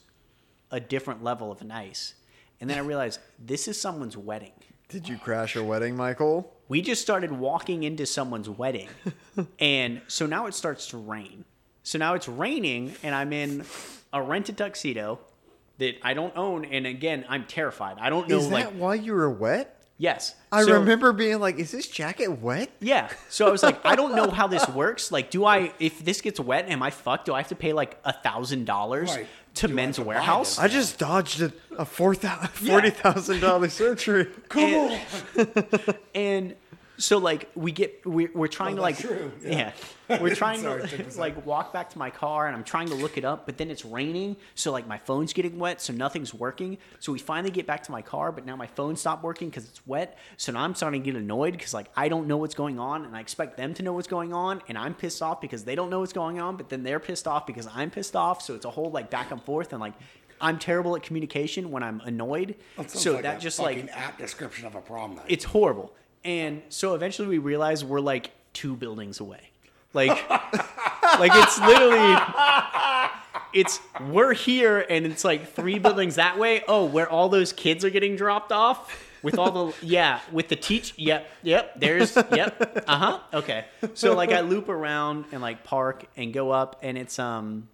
[0.70, 2.14] a different level of nice.
[2.60, 4.52] And then I realized this is someone's wedding.
[4.88, 6.52] Did you crash a wedding, Michael?
[6.68, 8.88] We just started walking into someone's wedding.
[9.60, 11.44] and so now it starts to rain.
[11.88, 13.64] So now it's raining and I'm in
[14.12, 15.20] a rented tuxedo
[15.78, 17.96] that I don't own and again I'm terrified.
[17.98, 19.74] I don't know Is that like why you were wet?
[19.96, 20.34] yes.
[20.52, 23.08] I So- remember being like, "Is this jacket wet?" Yeah.
[23.30, 25.10] So I was like, I don't know how this works.
[25.10, 27.24] Like, do I, if this gets wet, am I fucked?
[27.24, 29.16] Do I have to pay like a thousand dollars
[29.54, 30.58] to Do Men's have to Wearhouse?
[30.58, 34.26] I just dodged a, a four thousand forty thousand dollar surgery.
[34.50, 35.00] Come And-
[35.38, 35.94] on.
[36.14, 36.54] and
[36.98, 39.30] so like we get we're, we're trying to Oh, like true.
[39.42, 39.72] yeah,
[40.08, 40.20] Yeah.
[40.20, 41.20] we're trying Sorry, to check this out.
[41.20, 43.70] like walk back to my car and i'm trying to look it up but then
[43.70, 47.66] it's raining so like my phone's getting wet so nothing's working so we finally get
[47.66, 50.60] back to my car but now my phone stopped working because it's wet so now
[50.64, 53.20] i'm starting to get annoyed because like i don't know what's going on and i
[53.20, 56.00] expect them to know what's going on and i'm pissed off because they don't know
[56.00, 58.70] what's going on but then they're pissed off because i'm pissed off so it's a
[58.70, 59.94] whole like back and forth and like
[60.40, 64.66] i'm terrible at communication when i'm annoyed That so like that just like apt description
[64.66, 65.16] of a problem.
[65.18, 65.26] night.
[65.28, 65.92] it's horrible.
[66.24, 69.50] And so eventually we realize we're like two buildings away.
[69.94, 72.16] Like like it's literally
[73.52, 76.62] it's we're here and it's like three buildings that way.
[76.68, 80.56] Oh, where all those kids are getting dropped off with all the yeah, with the
[80.56, 82.84] teach yep, yep, there's yep.
[82.86, 83.20] Uh-huh.
[83.32, 83.64] Okay.
[83.94, 87.68] So like I loop around and like park and go up and it's um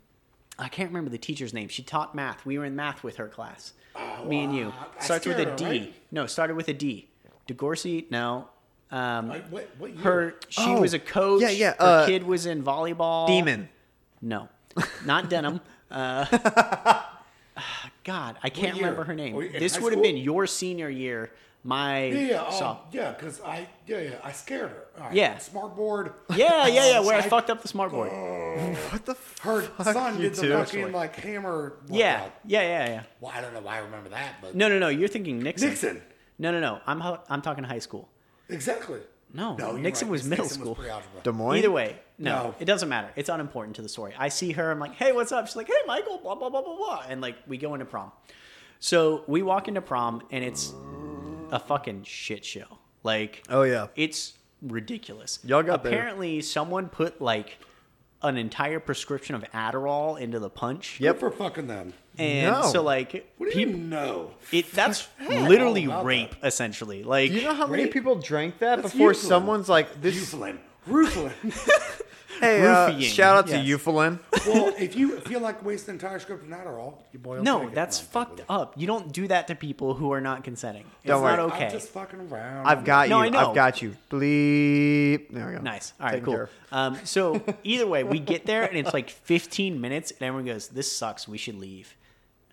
[0.58, 1.68] I can't remember the teacher's name.
[1.68, 2.46] She taught math.
[2.46, 3.72] We were in math with her class.
[4.24, 4.72] Me and you.
[5.00, 5.64] Starts with a D.
[5.64, 5.94] right?
[6.10, 7.08] No, started with a D.
[7.48, 8.48] DeGorsey, no.
[8.90, 10.02] Um, Like, what, what year?
[10.02, 11.42] her, she Oh, was a coach.
[11.42, 13.26] yeah, yeah, Her uh, kid was in volleyball.
[13.26, 13.68] Demon.
[14.22, 14.48] No,
[15.04, 15.60] not Denim.
[15.90, 16.24] Uh,
[18.04, 19.34] God, I can't remember her name.
[19.34, 21.30] Were This would have been your senior year.
[21.66, 24.84] My Yeah, yeah, so- oh, yeah, because I, yeah, yeah, I scared her.
[24.98, 25.38] All right, Yeah.
[25.38, 26.12] smart board.
[26.34, 27.00] yeah, yeah, yeah.
[27.06, 28.10] Where I I- fucked up the smart board.
[28.90, 29.12] What the?
[29.12, 30.52] F- Her son you did the two.
[30.52, 31.74] fucking like hammer.
[31.88, 33.02] yeah, yeah, yeah, yeah.
[33.20, 34.88] Well, I don't know why I remember that, but No, no, no.
[34.88, 35.68] You're thinking Nixon.
[35.70, 36.02] Nixon.
[36.38, 36.80] No, no, no.
[36.86, 38.08] I'm I'm talking high school.
[38.48, 39.00] Exactly.
[39.32, 40.74] No, you're Nixon right, was middle Nixon school.
[40.76, 41.20] pre-algebra.
[41.24, 41.56] Des Moines.
[41.58, 42.54] Either way, no, No.
[42.60, 43.10] it doesn't matter.
[43.16, 44.14] It's unimportant to the story.
[44.16, 44.70] I see her.
[44.70, 45.48] I'm like, hey, what's up?
[45.48, 48.12] She's like, hey, Michael, blah blah blah blah blah, and like we go into prom.
[48.78, 50.72] So we walk into prom, and it's
[51.50, 52.78] a fucking shit show.
[53.02, 53.88] Like, Oh yeah.
[53.96, 55.38] it's ridiculous.
[55.44, 55.92] Y'all got there.
[55.92, 57.58] apparently someone put like
[58.24, 60.98] an entire prescription of Adderall into the punch.
[61.00, 61.20] Yep.
[61.20, 61.92] for fucking them.
[62.18, 62.62] And No.
[62.70, 64.30] so like What do you people, know?
[64.52, 67.02] it that's literally about rape essentially.
[67.04, 67.92] Like Do you know how many Rape?
[67.92, 69.28] people drank that That's before Euphlin.
[69.28, 70.14] someone's like this?
[70.16, 70.58] Euphlin.
[70.88, 71.32] Rufalin.
[72.44, 73.60] Hey, uh, Roofying, shout out yes.
[73.60, 74.18] to Euphlin.
[74.46, 78.42] well, if you feel like wasting entire script of Adderall, you boil no, that's fucked
[78.48, 78.74] up.
[78.76, 80.84] You don't do that to people who are not consenting.
[81.02, 81.36] It's Don't worry.
[81.36, 81.66] not okay.
[81.66, 82.66] I'm just fucking around.
[82.66, 83.24] I've got No, you.
[83.24, 83.48] I know.
[83.50, 83.96] I've got you.
[84.10, 85.30] Bleep.
[85.30, 85.60] There we go.
[85.62, 85.92] Nice.
[86.00, 86.42] All right, Taken cool.
[86.42, 86.50] of.
[86.72, 90.68] Um, so either way, we get there and it's like 15 minutes, and everyone goes,
[90.68, 91.26] "This sucks.
[91.26, 91.96] We should leave."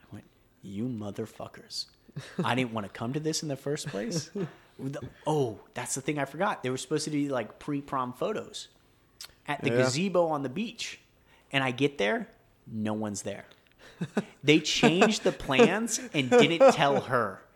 [0.04, 0.26] I went,
[0.62, 1.86] "You motherfuckers!
[2.44, 4.30] I didn't want to come to this in the first place."
[4.80, 6.64] The- oh, that's the thing I forgot.
[6.64, 8.68] They were supposed to do like pre-prom photos
[9.48, 9.78] at the Yeah.
[9.78, 11.00] gazebo on the beach,
[11.52, 12.28] and I get there,
[12.68, 13.46] no one's there.
[14.44, 17.42] They changed the plans and didn't tell her.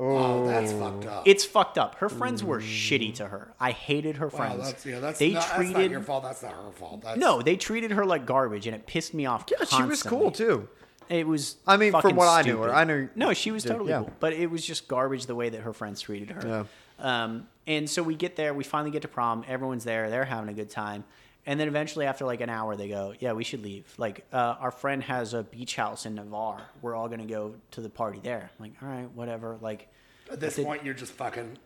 [0.00, 1.22] Oh, that's fucked up.
[1.28, 1.96] It's fucked up.
[1.96, 3.52] Her friends were shitty to her.
[3.60, 4.64] I hated her wow, friends.
[4.64, 5.00] that's yeah.
[5.00, 6.22] That's they not, that's treated not your fault.
[6.24, 7.02] That's not her fault.
[7.02, 9.44] That's, no, they treated her like garbage, and it pissed me off.
[9.50, 10.66] Yeah, she was cool too.
[11.10, 11.56] It was.
[11.66, 12.74] I mean, from fucking what I knew her.
[12.74, 13.98] I knew- No, she was Dude, totally yeah.
[13.98, 16.66] cool, but it was just garbage the way that her friends treated her.
[16.98, 17.24] Yeah.
[17.24, 19.44] Um, and so we get there, we finally get to prom.
[19.46, 21.04] Everyone's there, they're having a good time,
[21.46, 24.56] and then eventually, after like an hour, they go, "Yeah, we should leave." Like, uh,
[24.60, 26.62] our friend has a beach house in Navarre.
[26.80, 28.50] We're all gonna go to the party there.
[28.58, 29.58] I'm like, all right, whatever.
[29.60, 29.88] Like,
[30.30, 31.58] At this I point, you're just fucking.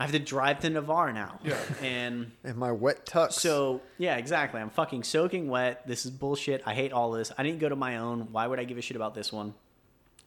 [0.00, 1.38] I have to drive to Navarre now.
[1.44, 1.56] Yeah.
[1.80, 3.32] And And my wet tux.
[3.34, 4.60] so yeah, exactly.
[4.60, 5.86] I'm fucking soaking wet.
[5.86, 6.60] This is bullshit.
[6.66, 7.30] I hate all this.
[7.38, 8.28] I didn't go to my own.
[8.32, 9.54] Why would I give a shit about this one?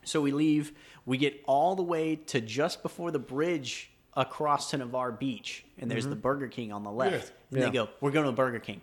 [0.06, 0.72] So we leave.
[1.06, 5.91] We get all the way to just before the bridge across to Navarre Beach, and
[5.91, 7.11] there's the Burger King on the left.
[7.13, 7.20] Yeah.
[7.20, 7.57] And Mm-hmm.
[7.57, 7.66] Yeah.
[7.66, 8.82] they go, "We're going to Burger King."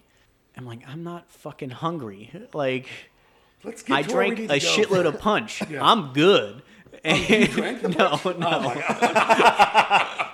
[0.56, 2.30] I'm like, I'm not fucking hungry.
[2.54, 2.86] Like,
[3.64, 5.62] Let's get I to where we drank a shitload of punch.
[5.70, 5.84] Yeah.
[5.84, 6.62] I'm good.
[7.04, 8.38] you drank the no, punch?
[8.38, 8.72] no.
[8.74, 10.28] Oh!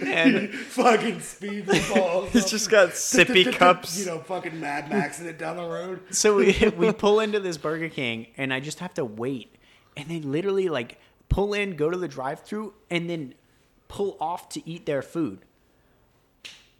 [0.00, 2.32] And fucking speed balls.
[2.32, 3.98] He's just got sippy cups.
[3.98, 6.00] You know, fucking Mad Max in it down the road.
[6.10, 9.54] so we we pull into this Burger King and I just have to wait.
[9.96, 13.34] And they literally like pull in, go to the drive-through, and then
[13.88, 15.40] pull off to eat their food.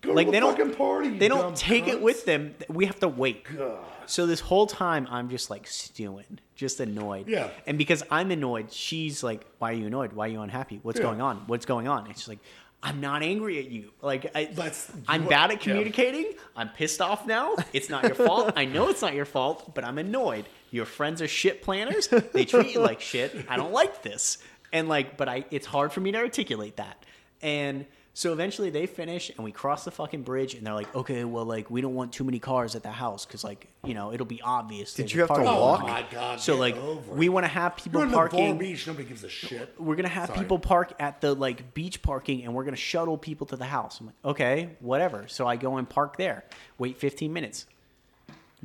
[0.03, 1.19] Go Like to they the don't fucking party.
[1.19, 2.55] they don't take it with them.
[2.69, 3.45] We have to wait.
[3.45, 3.79] God.
[4.07, 7.27] So this whole time I'm just like stewing, just annoyed.
[7.29, 7.49] Yeah.
[7.67, 10.13] And because I'm annoyed, she's like, "Why are you annoyed?
[10.13, 10.79] Why are you unhappy?
[10.83, 11.07] What's Yeah.
[11.07, 11.39] going on?
[11.47, 12.39] What's going on?" And she's like,
[12.83, 13.91] "I'm not angry at you.
[14.03, 15.57] Like I, what- bad at yeah.
[15.57, 16.35] communicating.
[16.55, 17.57] I'm pissed off now.
[17.73, 18.53] It's not your fault.
[18.55, 20.45] I know it's not your fault, but I'm annoyed.
[20.71, 22.07] Your friends are shit planners.
[22.09, 23.35] They treat you like shit.
[23.49, 24.39] I don't like this.
[24.77, 27.03] And like, but I, it's hard for me to articulate that.
[27.41, 31.25] And so eventually they finish and we cross the fucking bridge and they're like, okay,
[31.25, 34.13] well, like we don't want too many cars at the house because like you know
[34.13, 34.93] it'll be obvious.
[34.93, 35.83] Did you have to walk?
[35.83, 36.41] Oh my god!
[36.41, 38.59] So like over we want to have people You're in the Bar parking.
[38.59, 38.87] Beach.
[38.87, 39.75] Nobody gives a shit.
[39.79, 40.41] We're gonna have Sorry.
[40.41, 44.01] people park at the like beach parking, and we're gonna shuttle people to the house.
[44.01, 45.27] I'm like, okay, whatever.
[45.29, 46.45] So I go and park there.
[46.79, 47.67] Wait 15 minutes.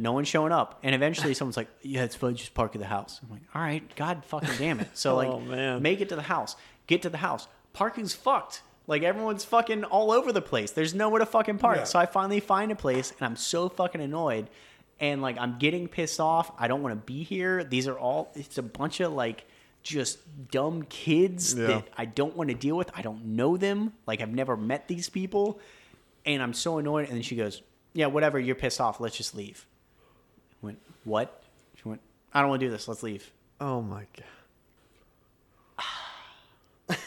[0.01, 2.35] No one's showing up, and eventually someone's like, "Yeah, it's fine.
[2.35, 5.15] Just park at the house." I'm like, "All right, God fucking damn it!" So oh,
[5.15, 5.81] like, Oh, man.
[5.81, 6.55] make it to the house.
[6.87, 7.47] Get to the house.
[7.73, 8.63] Parking's fucked.
[8.87, 10.71] Like everyone's fucking all over the place.
[10.71, 11.77] There's nowhere to fucking park.
[11.77, 11.83] Yeah.
[11.83, 14.49] So I finally find a place, and I'm so fucking annoyed,
[14.99, 16.51] and like I'm getting pissed off.
[16.57, 17.63] I don't want to be here.
[17.63, 18.31] These are all.
[18.35, 19.45] It's a bunch of like
[19.83, 20.17] just
[20.51, 21.67] dumb kids Yeah.
[21.67, 22.89] that I don't want to deal with.
[22.95, 23.93] I don't know them.
[24.07, 25.59] Like I've never met these people,
[26.25, 27.05] and I'm so annoyed.
[27.07, 27.61] And then she goes,
[27.93, 28.39] "Yeah, whatever.
[28.39, 28.99] You're pissed off.
[28.99, 29.67] Let's just leave."
[30.62, 31.43] I went, "What?"
[31.76, 32.01] She went,
[32.34, 32.88] "I don't want to do this.
[32.88, 33.32] Let's leave."
[33.62, 34.05] oh my
[36.89, 36.97] god.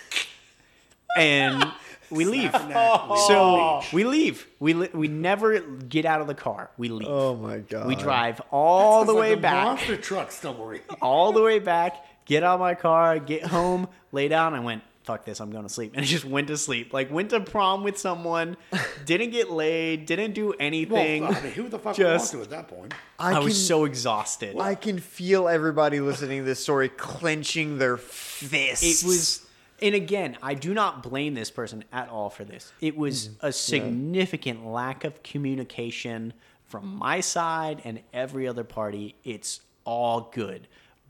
[1.19, 1.65] and
[2.11, 2.53] we leave.
[2.53, 3.83] So oh.
[3.93, 4.47] we leave.
[4.61, 6.71] We li- we never get out of the car.
[6.77, 7.09] We leave.
[7.09, 7.87] Oh my god.
[7.87, 10.41] we drive all Sounds the like way a back, Monster trucks.
[10.41, 10.83] Don't worry.
[11.03, 12.07] all the way back.
[12.25, 14.55] Get out of my car, get home, lay down.
[14.55, 15.41] I went, fuck this.
[15.41, 16.93] I'm going to sleep, and I just went to sleep.
[16.93, 18.57] Like went to prom with someone,
[19.07, 21.25] didn't get laid, didn't do Well, anything.
[21.25, 22.95] I mean, who the fuck Just- would want to at that point?
[23.19, 24.59] I, I, can, was so exhausted.
[24.59, 29.03] I can feel everybody listening to this story clenching their fists.
[29.03, 29.47] It was,
[29.81, 32.73] and again, I do not blame this person at all for this.
[32.81, 33.47] It was Mm-hmm.
[33.47, 36.33] a significant lack of communication
[36.67, 39.15] from my side and every other party.
[39.25, 40.67] It's all good.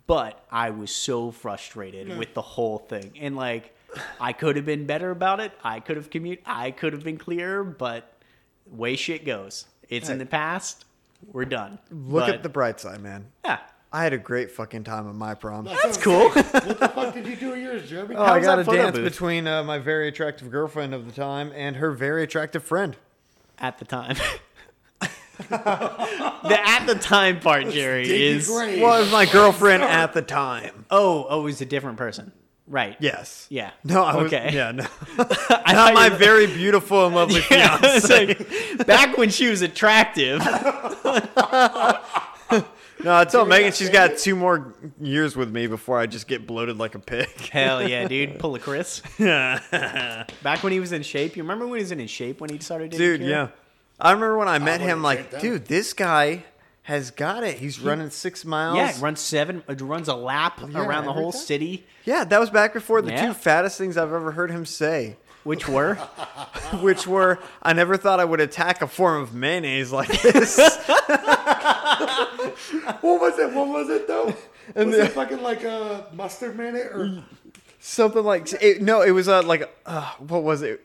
[0.06, 3.12] But I was so frustrated with the whole thing.
[3.18, 3.73] And like,
[4.20, 5.52] I could have been better about it.
[5.62, 6.40] I could have commute.
[6.46, 8.12] I could have been clearer, but
[8.66, 9.66] way shit goes.
[9.88, 10.84] It's in the past.
[11.32, 11.78] We're done.
[11.90, 13.26] Look But, at the bright side, man.
[13.44, 13.58] yeah.
[13.92, 15.66] I had a great fucking time at my prom.
[15.66, 16.28] That's cool.
[16.30, 18.16] what the fuck did you do at yours, Jeremy?
[18.16, 19.04] Oh, I was got that a photo dance booth?
[19.12, 22.96] between uh, my very attractive girlfriend of the time and her very attractive friend.
[23.58, 24.16] at the time.
[25.48, 28.82] the at the time part, Jerry, Dig your is grave.
[28.82, 30.86] Was my girlfriend at the time.
[30.90, 32.32] oh oh, he's a different person.
[32.66, 32.96] Right.
[32.98, 33.46] Yes.
[33.50, 33.72] Yeah.
[33.84, 34.50] No, I was, okay.
[34.54, 34.86] yeah, no.
[35.18, 38.26] I Not my you- very beautiful and lovely Yeah, fiance.
[38.26, 40.38] like back when she was attractive.
[40.40, 40.46] no,
[43.16, 46.78] I tell Megan she's got two more years with me before I just get bloated
[46.78, 47.28] like a pig.
[47.50, 48.38] Hell yeah, dude.
[48.38, 49.02] Pull a Chris.
[49.18, 51.36] Back when he was in shape.
[51.36, 53.28] You remember when he was in shape when he started dating Dude, Kira?
[53.28, 53.48] yeah.
[54.00, 56.44] I remember when I met wouldn't him, like, dude, this guy
[56.84, 57.58] has got it.
[57.58, 58.76] He's running six miles.
[58.76, 61.40] Yeah, runs seven, uh, runs a lap around the whole time.
[61.40, 63.26] city, Yeah, that was back before the Yeah.
[63.28, 65.94] two fattest things I've ever heard him say, which were
[66.80, 70.56] which were, I never thought I would attack a form of mayonnaise like this.
[73.00, 73.52] What was it?
[73.52, 74.34] What was it though?
[74.74, 77.22] And was the- it fucking like a mustard mayonnaise or
[77.80, 80.80] Something like, it, no, it was uh, like, uh, what was it?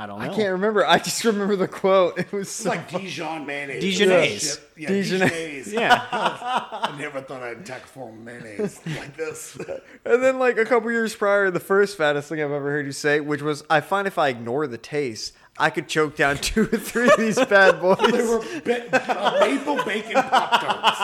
[0.00, 0.24] I don't know.
[0.24, 0.86] I can't remember.
[0.86, 2.18] I just remember the quote.
[2.18, 3.84] It was it's so, like Dijon mayonnaise?
[3.84, 4.40] Dijonnaise.
[4.40, 4.70] Shit.
[4.78, 5.28] Yeah, Dijonnaise.
[5.28, 5.72] Dijonnaise.
[5.74, 9.58] Yeah, I never thought I'd attack form of mayonnaise like this.
[10.06, 12.92] And then, like a couple years prior, the first fattest thing I've ever heard you
[12.92, 16.62] say, which was, "I find if I ignore the taste, I could choke down two
[16.62, 21.00] or three of these bad They boys." were ba- uh, maple bacon pop tarts.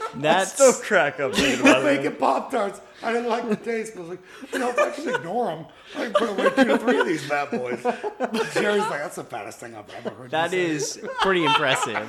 [0.16, 2.02] that's Still crack up thinking about it.
[2.02, 2.80] Bacon pop tarts.
[3.02, 4.20] I didn't like the taste, but I was like,
[4.52, 5.64] you know, if I just ignore them,
[5.96, 7.82] I can put away two to three of these bad boys.
[8.52, 10.30] Jerry's like, that's the fattest thing I've ever heard.
[10.30, 12.06] that you say." is pretty impressive.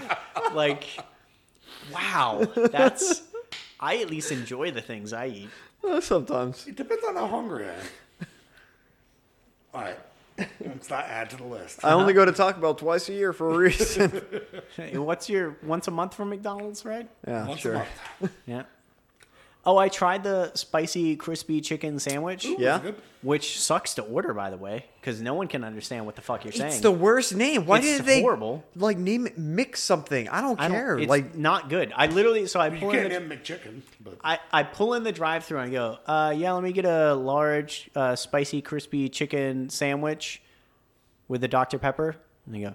[0.54, 0.84] Like,
[1.93, 3.22] wow, that's.
[3.80, 5.49] I at least enjoy the things I eat.
[6.02, 6.68] Sometimes.
[6.68, 7.86] It depends on how hungry I am.
[9.74, 9.97] All right,
[10.65, 11.83] let's not add to the list.
[11.83, 14.21] I only go to Taco Bell twice a year for a reason.
[14.75, 17.09] Hey, What's your once a month from McDonald's, right?
[17.27, 17.73] yeah, Once a sure.
[17.73, 18.33] month.
[18.45, 18.63] Yeah.
[19.64, 22.91] Oh, I tried the spicy crispy chicken sandwich, Yeah.
[23.22, 26.43] Which sucks to order, by the way, because no one can understand what the fuck
[26.43, 26.72] you're saying.
[26.72, 27.68] It's the worst name.
[27.68, 28.64] Why It's did they horrible.
[28.76, 30.28] like name it mix something?
[30.30, 30.97] I don't I don't, care.
[30.97, 31.93] It's like not good.
[31.95, 34.95] I literally so I You pull in can't the, name McChicken, but I, I pull
[34.95, 38.16] in the drive through and I go, uh, yeah, let me get a large uh,
[38.16, 40.41] spicy crispy chicken sandwich
[41.28, 41.78] with a Dr.
[41.78, 42.16] Pepper.
[42.47, 42.74] And they go,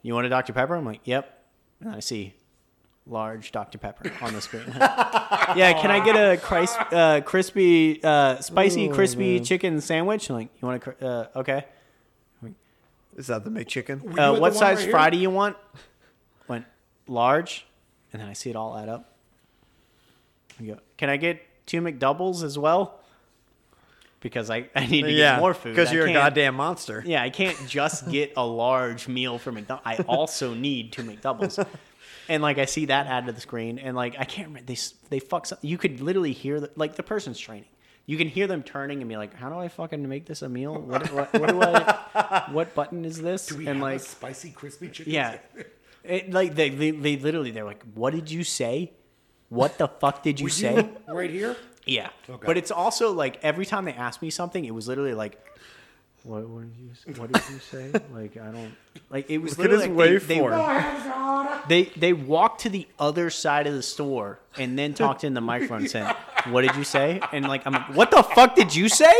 [0.00, 0.54] you want a Dr.
[0.54, 0.74] Pepper?
[0.74, 1.44] I'm like, yep.
[1.82, 2.32] And I see
[3.06, 3.78] large Dr.
[3.78, 4.64] Pepper on the screen.
[4.76, 10.30] yeah, can I get a cris- uh, crispy, uh, spicy crispy chicken sandwich?
[10.30, 11.06] Like, you want to?
[11.06, 11.64] uh, okay.
[13.16, 14.02] is that the McChicken?
[14.02, 15.56] Were you Uh, at the what size right fry do you want?
[16.48, 16.64] Went
[17.06, 17.66] large,
[18.12, 19.16] and then I see it all add up.
[20.60, 23.00] I go, can I get two McDoubles as well?
[24.20, 25.74] Because I, I need to yeah, get more food.
[25.74, 27.02] because you're a goddamn monster.
[27.04, 29.84] Yeah, I can't just get a large meal for McDonald's.
[29.84, 31.66] I also need two McDoubles.
[32.28, 34.78] And like I see that add to the screen, and like I can't remember they
[35.10, 35.46] they fuck.
[35.46, 37.68] Some, you could literally hear the, like the person's training.
[38.04, 40.48] You can hear them turning and be like, "How do I fucking make this a
[40.48, 40.74] meal?
[40.74, 42.44] What what, what do I?
[42.52, 45.12] What button is this?" Do we and have like a spicy crispy chicken?
[45.12, 45.38] yeah.
[46.04, 48.92] It, like they, they they literally they're like, "What did you say?
[49.48, 51.56] What the fuck did you Were say?" you right here?
[51.86, 52.10] Yeah.
[52.28, 52.46] Okay.
[52.46, 55.38] But it's also like every time they asked me something, it was literally like,
[56.24, 58.74] "What, what did you What did you say?" like I don't
[59.10, 61.58] like it was Look at literally his like, they, they, waveform.
[61.68, 65.40] they they walked to the other side of the store and then talked in the
[65.40, 66.14] microphone and said,
[66.48, 69.14] "What did you say?" And like I'm like, "What the fuck did you say?"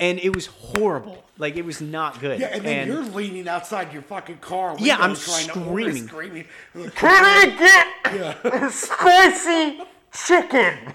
[0.00, 1.24] And it was horrible.
[1.38, 2.40] Like it was not good.
[2.40, 4.76] Yeah, and then you're leaning outside your fucking car.
[4.78, 6.08] Yeah, I'm trying to order, screaming.
[6.08, 6.44] screaming.
[6.94, 9.82] Can I get a spicy
[10.12, 10.94] chicken?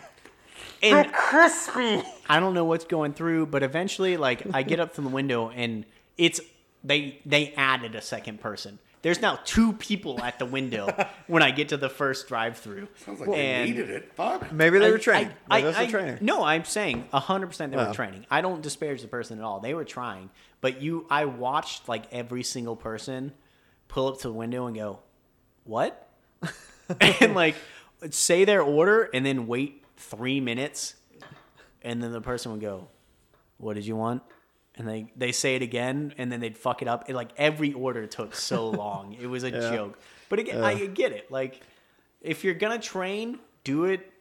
[0.82, 2.02] and crispy.
[2.30, 5.50] I don't know what's going through, but eventually, like, I get up from the window
[5.50, 5.86] and
[6.18, 6.40] it's
[6.84, 8.80] they they added a second person.
[9.02, 10.90] There's now two people at the window
[11.28, 12.90] when I get to the first drive-through.
[13.06, 14.12] Sounds like they needed it.
[14.14, 14.52] Fuck.
[14.52, 15.32] Maybe they I- were training.
[15.50, 16.18] I, Maybe I, that's I- the trainer.
[16.22, 18.26] No, I'm saying 100% they were training.
[18.30, 19.62] I don't disparage the person at all.
[19.62, 20.30] They were trying.
[20.62, 23.32] But you, I watched like every single person
[23.88, 25.00] pull up to the window and go,
[25.64, 26.10] "What?"
[27.00, 27.56] and like
[28.10, 30.96] say their order and then wait three minutes,
[31.82, 32.88] and then the person would go,
[33.58, 34.22] "What did you want?"
[34.76, 37.06] And they they say it again, and then they'd fuck it up.
[37.08, 40.00] And like every order took so long, it was a joke.
[40.30, 41.32] But again, I get it.
[41.32, 41.62] Like
[42.22, 44.12] if you're gonna train, do it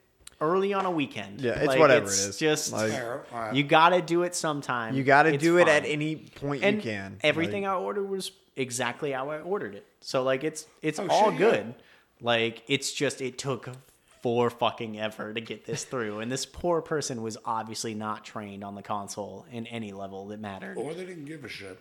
[0.40, 1.40] early on a weekend.
[1.40, 2.36] Yeah, it's Like, whatever it's it is.
[2.38, 3.24] Just Like- Fair.
[3.32, 3.54] All right.
[3.56, 4.94] you got to do it sometime.
[4.94, 7.18] You got to It's do it at any point and you can.
[7.24, 9.84] Everything Like, I ordered was exactly how I ordered it.
[10.00, 11.50] So like it's it's Oh, all shit, yeah.
[11.50, 11.74] good.
[12.20, 13.68] Like it's just it took
[14.22, 18.64] for fucking ever to get this through, and this poor person was obviously not trained
[18.64, 20.76] on the console in any level that mattered.
[20.76, 21.78] Or they didn't give a shit.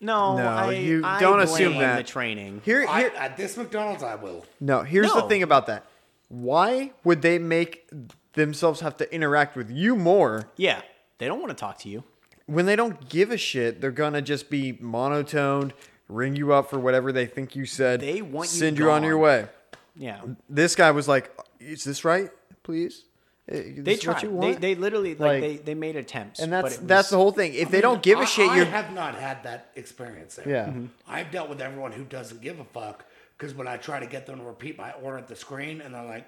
[0.00, 1.96] No, No, I, you I don't assume that.
[1.96, 2.60] the training.
[2.64, 4.44] here, I, at this McDonald's, I will.
[4.60, 4.82] no.
[4.82, 5.84] Here's the thing about that.
[6.28, 7.88] Why would they make
[8.32, 10.80] themselves have to interact with you more Yeah,
[11.18, 12.02] they don't want to talk to you.
[12.46, 13.80] when they don't give a shit?
[13.80, 15.72] They're gonna just be monotoned,
[16.08, 18.00] ring you up for whatever they think you said.
[18.00, 19.46] They want you send you on your way.
[19.94, 21.30] Yeah, This guy was like,
[21.66, 22.30] "Is this right?
[22.62, 23.04] Please."
[23.48, 24.40] Eh, this They is tried.
[24.40, 27.16] They, they literally like, Like- they, they made attempts, and that's it that's was- the
[27.16, 27.54] whole thing.
[27.54, 30.48] If they I don't give I- a shit, you're have not had that experience there.
[30.48, 30.66] Yeah.
[30.66, 30.84] Mm-hmm.
[30.84, 30.88] Mhm.
[31.08, 33.04] I've dealt with everyone who doesn't give a fuck
[33.36, 35.92] because when I try to get them to repeat my order at the screen, and
[35.94, 36.26] they're like,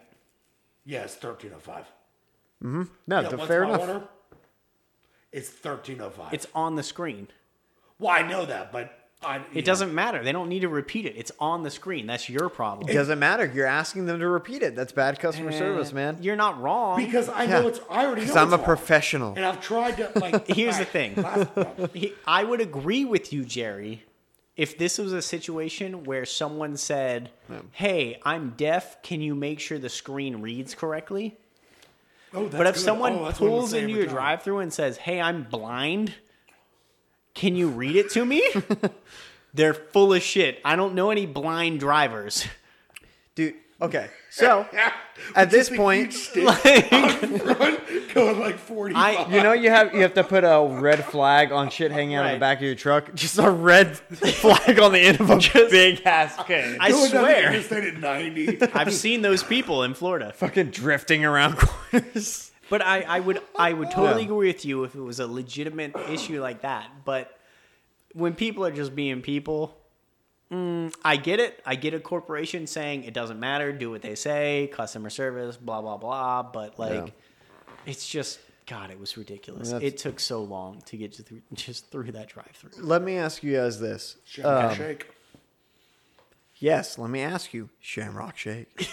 [0.85, 1.87] "Yeah, it's thirteen oh five.
[2.61, 3.80] no, Yeah, th- what's fair enough.
[3.80, 4.03] order?
[5.32, 6.32] It's thirteen oh five.
[6.35, 7.28] It's on the screen.
[8.01, 10.23] well, I know that, but I, you It doesn't matter.
[10.23, 11.15] They don't need to repeat it.
[11.17, 12.07] It's on the screen.
[12.07, 12.91] That's your problem.
[12.91, 13.51] It doesn't matter.
[13.55, 14.77] You're asking them to repeat it.
[14.77, 16.19] That's bad customer eh, service, man.
[16.21, 16.97] You're not wrong.
[16.99, 17.69] because I know Yeah.
[17.69, 17.81] it's.
[17.91, 18.27] I already know.
[18.27, 18.65] Because I'm a wrong.
[18.65, 19.35] professional.
[19.35, 20.47] and I've tried to like.
[20.55, 21.15] Here's the thing.
[21.17, 21.49] last-
[21.95, 24.03] He- I would agree with you, Jerry,
[24.57, 27.31] if this was a situation where someone said,
[27.73, 29.03] "Hey, I'm deaf.
[29.03, 31.37] Can you make sure the screen reads correctly?"
[32.35, 32.81] oh, that's But if good.
[32.83, 34.15] someone Oh, that's pulls saying into your time.
[34.17, 36.12] drive-through and says, "Hey, I'm blind.
[37.35, 38.43] Can you read it to me?"
[39.55, 40.61] They're full of shit.
[40.64, 42.45] I don't know any blind drivers.
[43.37, 44.09] Dude, okay.
[44.30, 44.66] So,
[45.37, 47.80] at this point, huge Like, front,
[48.14, 48.97] going like forty.
[48.97, 52.16] I- you know you have you have to put a red flag on shit hanging
[52.16, 53.14] out of the back of your truck.
[53.14, 55.37] Just a red flag on the end of a
[55.70, 56.76] big ass cane.
[56.80, 58.61] I Going swear, at ninety.
[58.74, 60.32] I've seen those people in Florida.
[60.35, 62.51] fucking drifting around corners.
[62.75, 64.31] But I, I would I would totally Yeah.
[64.33, 66.91] agree with you if it was a legitimate issue like that.
[67.05, 67.39] But
[68.14, 69.77] when people are just being people,
[70.51, 71.62] mm, I get it.
[71.64, 75.83] I get a corporation saying it doesn't matter, do what they say, customer service, blah
[75.83, 76.43] blah blah.
[76.43, 77.12] But like, Yeah.
[77.87, 79.70] it's just God, it was ridiculous.
[79.70, 82.72] That's- It took so long to get to through, just through that drive-through.
[82.83, 84.16] Let me ask you guys this.
[84.25, 85.07] Shake, Um, shake.
[86.57, 88.89] Yes, let me ask you, Shamrock Shake.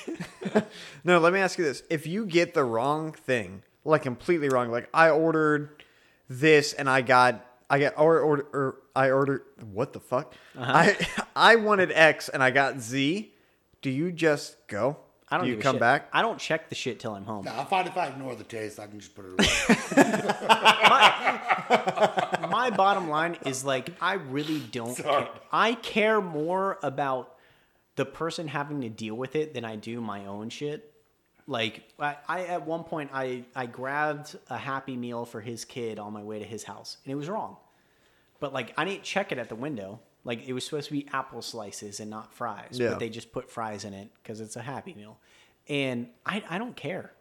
[1.03, 1.81] no, let me ask you this.
[1.89, 5.83] If you get the wrong thing, like completely wrong, like I ordered
[6.29, 10.33] this and I got I got or order or I ordered what the fuck?
[10.57, 10.71] Uh-huh.
[10.73, 10.97] I
[11.35, 13.33] I wanted X and I got Z.
[13.81, 14.97] Do you just go?
[15.29, 15.79] I don't Do you come shit.
[15.79, 16.09] back?
[16.11, 17.45] I don't check the shit till I'm home.
[17.45, 19.47] Nah, if I if I ignore the taste, I can just put it away.
[22.49, 25.29] my bottom line is like I really don't care.
[25.51, 27.35] I care more about
[27.95, 30.90] the person having to deal with it than I do my own shit.
[31.51, 35.99] Like I, I at one point I I grabbed a happy meal for his kid
[35.99, 37.57] on my way to his house and it was wrong.
[38.39, 39.99] But like I didn't check it at the window.
[40.23, 42.91] Like it was supposed to be apple slices and not fries, Yeah.
[42.91, 45.19] but they just put fries in it because it's a happy meal.
[45.67, 47.11] And I I don't care.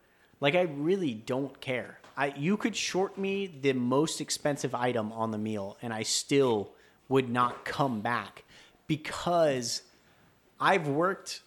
[0.41, 1.99] Like I really don't care.
[2.17, 6.71] I you could short me the most expensive item on the meal and I still
[7.09, 8.45] would not come back
[8.87, 9.83] because
[10.61, 11.41] I've worked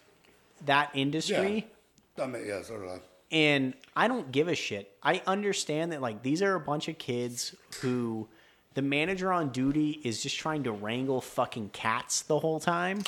[0.66, 1.73] that industry yeah.
[2.20, 3.00] I mean, yeah, so do I.
[3.32, 4.96] and I don't give a shit.
[5.02, 8.28] I understand that like these are a bunch of kids who
[8.74, 13.02] the manager on duty is just trying to wrangle fucking cats the whole time.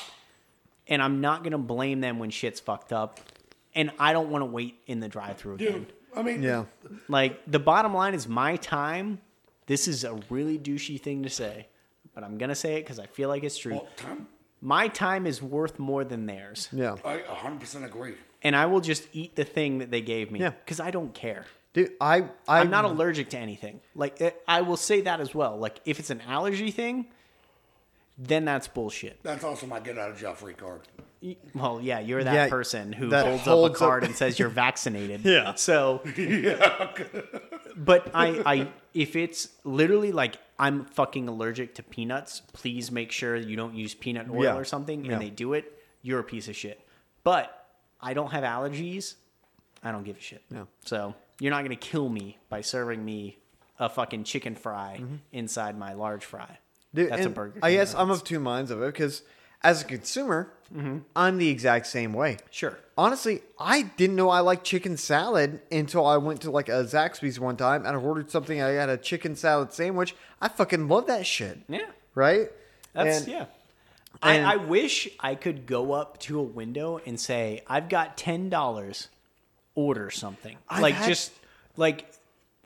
[0.89, 3.19] And I'm not gonna blame them when shit's fucked up.
[3.75, 5.73] And I don't want to wait in the drive-through again.
[5.73, 6.65] Dude, I mean, Yeah.
[7.09, 9.21] Like the bottom line is my time.
[9.67, 11.67] This is a really douchey thing to say,
[12.15, 13.73] but I'm gonna say it because I feel like it's true.
[13.75, 14.29] Well, time,
[14.63, 16.97] My time is worth more than theirs, Yeah.
[17.05, 18.15] I 100% agree.
[18.43, 20.51] And I will just eat the thing that they gave me Yeah.
[20.51, 21.47] because I don't care.
[21.72, 23.80] Dude, I, I I'm not allergic to anything.
[23.95, 25.59] Like it, I will say that as well.
[25.59, 27.07] Like if it's an allergy thing,
[28.18, 29.22] then that's bullshit.
[29.22, 30.80] That's also my get out of jail free card.
[31.55, 34.16] Well, yeah, you're that Yeah, person who that holds, holds up a card up- and
[34.22, 35.22] says you're vaccinated.
[35.24, 35.55] Yeah.
[35.55, 36.93] So yeah.
[37.76, 43.37] But I, I, if it's literally like I'm fucking allergic to peanuts, please make sure
[43.37, 44.57] you don't use peanut oil Yeah.
[44.57, 45.12] or something, Yeah.
[45.12, 45.70] and they do it.
[46.01, 46.80] You're a piece of shit.
[47.22, 47.56] But
[48.01, 49.15] I don't have allergies.
[49.83, 50.43] I don't give a shit.
[50.51, 50.65] Yeah.
[50.85, 53.39] So you're not gonna kill me by serving me
[53.79, 55.17] a fucking chicken fry mm-hmm.
[55.33, 56.59] inside my large fry.
[56.95, 57.61] Dude, That's a burger.
[57.63, 59.23] I guess I'm of two minds of it because
[59.63, 60.99] as a consumer, mm-hmm.
[61.15, 62.39] I'm the exact same way.
[62.51, 62.79] Sure.
[62.97, 67.39] Honestly, I didn't know I liked chicken salad until I went to like a Zaxby's
[67.39, 68.63] one time and I ordered something.
[68.63, 70.15] I had a chicken salad sandwich.
[70.41, 71.59] I fucking love that shit.
[71.69, 71.87] Yeah.
[72.15, 72.49] Right?
[72.95, 73.45] That's And- yeah.
[74.23, 78.49] I, I wish I could go up to a window and say, "I've got ten
[78.49, 79.09] dollars.
[79.75, 81.33] Order something." I've like had- just
[81.77, 82.11] like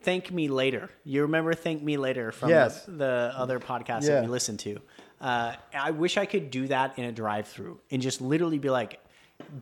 [0.01, 0.89] thank me later.
[1.03, 2.85] You remember thank me later from Yes.
[2.85, 4.15] the, the other podcast Yeah.
[4.15, 4.79] that we listened to.
[5.19, 8.99] Uh, I wish I could do that in a drive-through and just literally be like,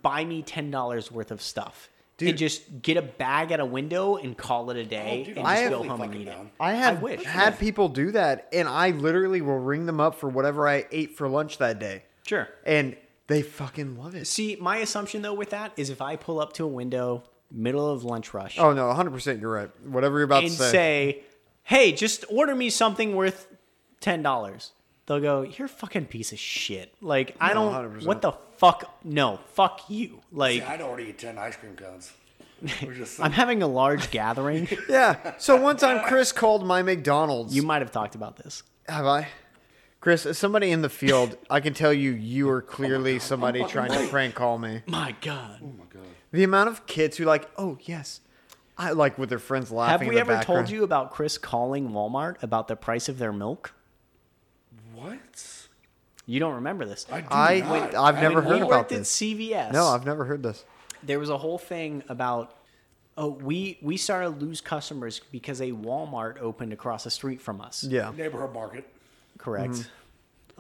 [0.02, 1.90] "Buy me ten dollars worth of stuff."
[2.20, 2.30] Dude.
[2.30, 5.38] and just get a bag at a window and call it a day, Oh, dude,
[5.40, 6.32] and I'm just go totally home and fucking eat it.
[6.32, 6.52] down.
[6.60, 7.24] I have wish.
[7.24, 11.18] had people do that, and I literally will ring them up for whatever I ate
[11.18, 12.48] for lunch that day, Sure.
[12.66, 12.96] and
[13.28, 14.26] they fucking love it.
[14.28, 17.90] See, my assumption though with that is if I pull up to a window, middle
[17.92, 19.12] of lunch rush, Oh no, 100.
[19.12, 19.70] percent You're right.
[19.86, 20.72] Whatever you're about and to say.
[20.72, 21.24] say,
[21.64, 23.48] "Hey, just order me something worth
[24.02, 24.72] ten dollars,"
[25.10, 28.00] they'll go, "You're a fucking piece of shit." Like I No, don't.
[28.02, 28.06] 100%.
[28.06, 28.98] What the fuck?
[29.04, 30.22] No, fuck you.
[30.32, 32.14] Like See, I'd order eat 10 ice cream cones.
[32.84, 34.68] We're just I'm having a large gathering.
[34.90, 35.34] Yeah.
[35.38, 37.54] So one time Chris called my McDonald's.
[37.56, 38.64] You might have talked about this.
[38.88, 39.28] have I?
[40.02, 43.62] Chris, as somebody in the field, I can tell you you are clearly oh somebody
[43.62, 44.82] oh trying to prank call me.
[44.88, 45.60] My God.
[45.62, 46.04] oh my god.
[46.32, 48.22] The amount of kids who like, oh yes,
[48.78, 49.92] I like with their friends laughing.
[49.92, 50.10] Have laughing.
[50.10, 50.70] we in ever the told background.
[50.72, 53.74] you about Chris calling Walmart about the price of their milk?
[55.02, 55.68] What?
[56.26, 57.06] You don't remember this.
[57.12, 57.72] I do I not.
[57.72, 59.22] wait, I've never When heard we about worked this.
[59.22, 59.74] at CVS.
[59.74, 60.64] No, I've never heard this.
[61.04, 62.56] there was a whole thing about
[63.18, 67.62] oh we we started to lose customers because a Walmart opened across the street from
[67.62, 67.84] us.
[67.84, 68.12] Yeah.
[68.16, 68.88] neighborhood market.
[69.38, 69.90] Correct.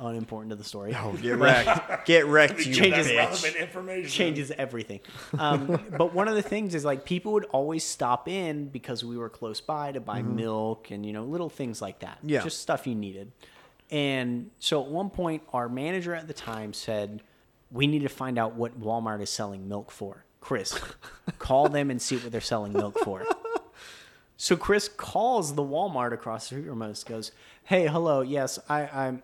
[0.02, 0.96] Unimportant to the story.
[0.98, 2.06] Oh, get wrecked.
[2.06, 3.18] Get wrecked, you Changes- bitch.
[3.18, 4.10] Relevant information.
[4.10, 5.02] changes everything.
[5.38, 9.18] Um, but one of the things is like people would always stop in because we
[9.18, 12.18] were close by to buy milk and you know little things like that.
[12.24, 12.42] Yeah.
[12.42, 13.34] just stuff you needed.
[13.92, 17.22] And so at one point, our manager at the time said,
[17.72, 20.80] "We need to find out what Walmart is selling milk for." Chris,
[21.40, 23.26] call them and see what they're selling milk for.
[24.38, 27.04] So Chris calls the Walmart across the street from us.
[27.04, 27.32] Goes,
[27.64, 28.22] "Hey, hello.
[28.22, 29.24] Yes, I, I'm.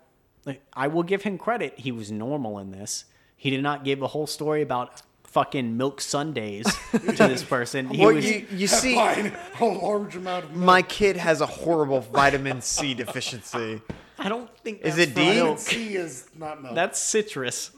[0.73, 1.73] I will give him credit.
[1.79, 3.05] He was normal in this.
[3.37, 7.89] He did not give a whole story about fucking milk Sundays to this person.
[7.89, 9.31] He Well, was, you, you see, A
[9.65, 10.63] large amount of milk.
[10.65, 13.81] my kid has a horrible vitamin C deficiency.
[14.25, 15.33] I don't think Is that's it from D?
[15.35, 15.59] milk.
[15.59, 16.73] C is not milk.
[16.75, 17.71] That's citrus.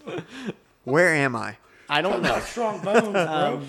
[0.86, 1.58] Where am I?
[1.90, 2.40] I don't know.
[2.46, 3.28] strong bones, bro.
[3.28, 3.68] Um,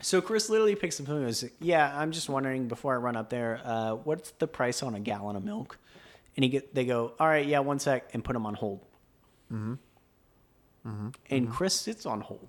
[0.00, 2.96] So Chris literally picks up the phone and goes, "Yeah, I'm just wondering before I
[2.96, 5.78] run up there, uh, what's the price on a gallon of milk?"
[6.36, 8.80] And he get, they go, "All right, yeah, one sec," and put him on hold.
[9.52, 9.74] Mm-hmm.
[11.28, 12.48] And Chris sits on hold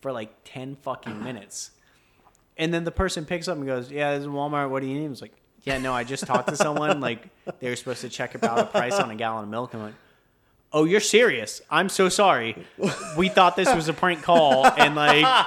[0.00, 1.70] for like ten fucking minutes,
[2.56, 4.70] and then the person picks up and goes, "Yeah, this is Walmart.
[4.70, 5.34] What do you need?" I was like,
[5.64, 7.00] "Yeah, no, I just talked to someone.
[7.00, 7.28] Like
[7.60, 9.94] they were supposed to check about a price on a gallon of milk." I'm like.
[10.74, 11.60] Oh, you're serious?
[11.70, 12.56] I'm so sorry.
[13.18, 15.46] We thought this was a prank call, and like,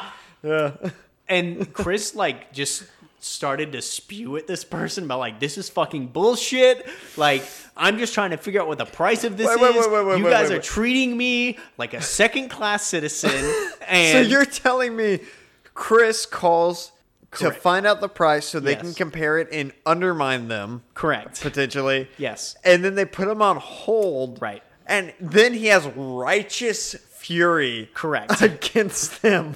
[1.27, 2.83] and Chris like just
[3.19, 6.87] started to spew at this person about like this is fucking bullshit.
[7.17, 7.43] Like
[7.75, 9.87] I'm just trying to figure out what the price of this Wait, wait, is.
[9.87, 13.31] wait, wait, wait, you guys are treating me like a second class citizen.
[13.85, 15.19] So And you're telling me
[15.75, 16.91] Chris calls
[17.37, 21.41] to find out the price so they can compare it and undermine them correct.
[21.41, 22.07] potentially.
[22.17, 22.55] Yes.
[22.63, 24.41] And then they put him on hold.
[24.41, 24.63] Right.
[24.87, 28.41] And then he has righteous fury Correct.
[28.41, 29.55] against them.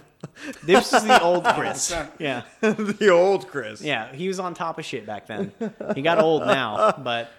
[0.63, 1.93] This is the old Chris.
[2.19, 2.41] Yeah.
[2.61, 3.82] the old Chris.
[3.82, 5.51] Yeah, he was on top of shit back then.
[5.95, 7.32] He got old now, but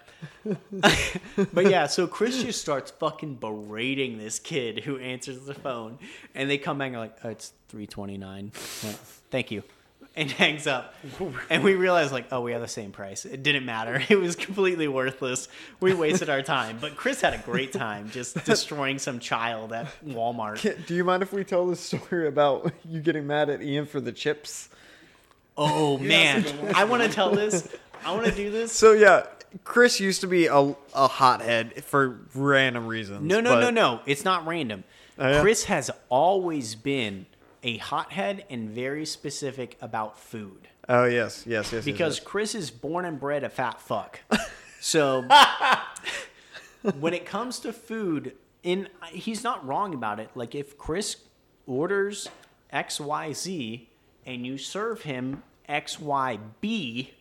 [1.52, 5.98] but yeah, so Chris just starts fucking berating this kid who answers the phone,
[6.34, 8.50] and they come back and are like, oh, "It's three twenty nine.
[9.30, 9.62] Thank you,"
[10.16, 10.94] and hangs up.
[11.48, 13.24] And we realize like, "Oh, we have the same price.
[13.24, 14.02] It didn't matter.
[14.08, 15.48] It was completely worthless.
[15.80, 19.86] We wasted our time." But Chris had a great time just destroying some child at
[20.04, 20.86] Walmart.
[20.86, 24.00] Do you mind if we tell the story about you getting mad at Ian for
[24.00, 24.68] the chips?
[25.56, 26.44] Oh man,
[26.74, 27.68] I want to tell this.
[28.04, 28.72] I want to do this.
[28.72, 29.26] So yeah,
[29.64, 33.22] Chris used to be a, a hothead for random reasons.
[33.22, 34.00] No, no, but- no, no.
[34.06, 34.84] It's not random.
[35.18, 35.40] Oh, yeah?
[35.42, 37.26] Chris has always been
[37.62, 41.72] a hothead and very specific about food Oh yes, yes, yes.
[41.72, 42.26] yes, because yes.
[42.26, 44.20] Chris is born and bred a fat fuck.
[44.82, 45.28] So
[46.98, 50.30] when it comes to food, in he's not wrong about it.
[50.34, 51.16] Like if Chris
[51.66, 52.28] orders
[52.70, 53.88] X Y Z
[54.24, 57.12] and you serve him X Y B,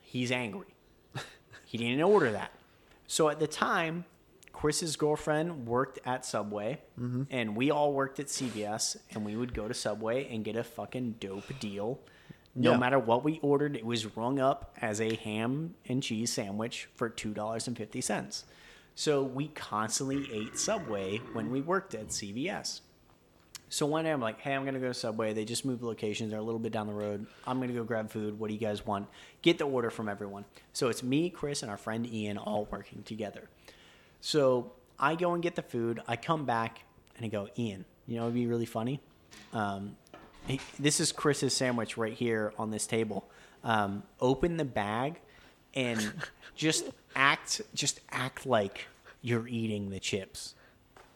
[0.00, 0.68] he's angry.
[1.66, 2.52] He didn't order that.
[3.08, 4.04] So at the time,
[4.54, 7.24] Chris's girlfriend worked at Subway, mm-hmm.
[7.30, 10.64] and we all worked at CVS, and we would go to Subway and get a
[10.64, 12.00] fucking dope deal.
[12.54, 12.76] No Yeah.
[12.78, 17.10] matter what we ordered, it was rung up as a ham and cheese sandwich for
[17.10, 18.44] two dollars and fifty cents.
[18.94, 22.80] So we constantly ate Subway when we worked at CVS.
[23.68, 25.32] So one day I'm like, hey, I'm gonna go to Subway.
[25.32, 26.30] They just moved locations.
[26.30, 27.26] They're a little bit down the road.
[27.44, 28.38] I'm gonna go grab food.
[28.38, 29.08] What do you guys want?
[29.42, 30.44] Get the order from everyone.
[30.72, 33.48] So it's me, Chris, and our friend Ian all working together.
[34.24, 36.00] So I go and get the food.
[36.08, 36.80] I come back
[37.14, 38.98] and I go, Ian, you know, it'd be really funny.
[39.52, 39.98] Um,
[40.46, 43.28] he- this is Chris's sandwich right here on this table.
[43.62, 45.20] Um, open the bag
[45.74, 46.00] and
[46.56, 48.86] just act, just act like
[49.20, 50.54] you're eating the chips.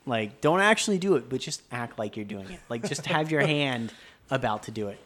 [0.04, 2.60] Like, don't actually do it, but just act like you're doing it.
[2.68, 3.90] Like, just have your hand
[4.30, 4.98] about to do it.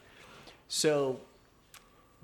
[0.66, 1.20] So,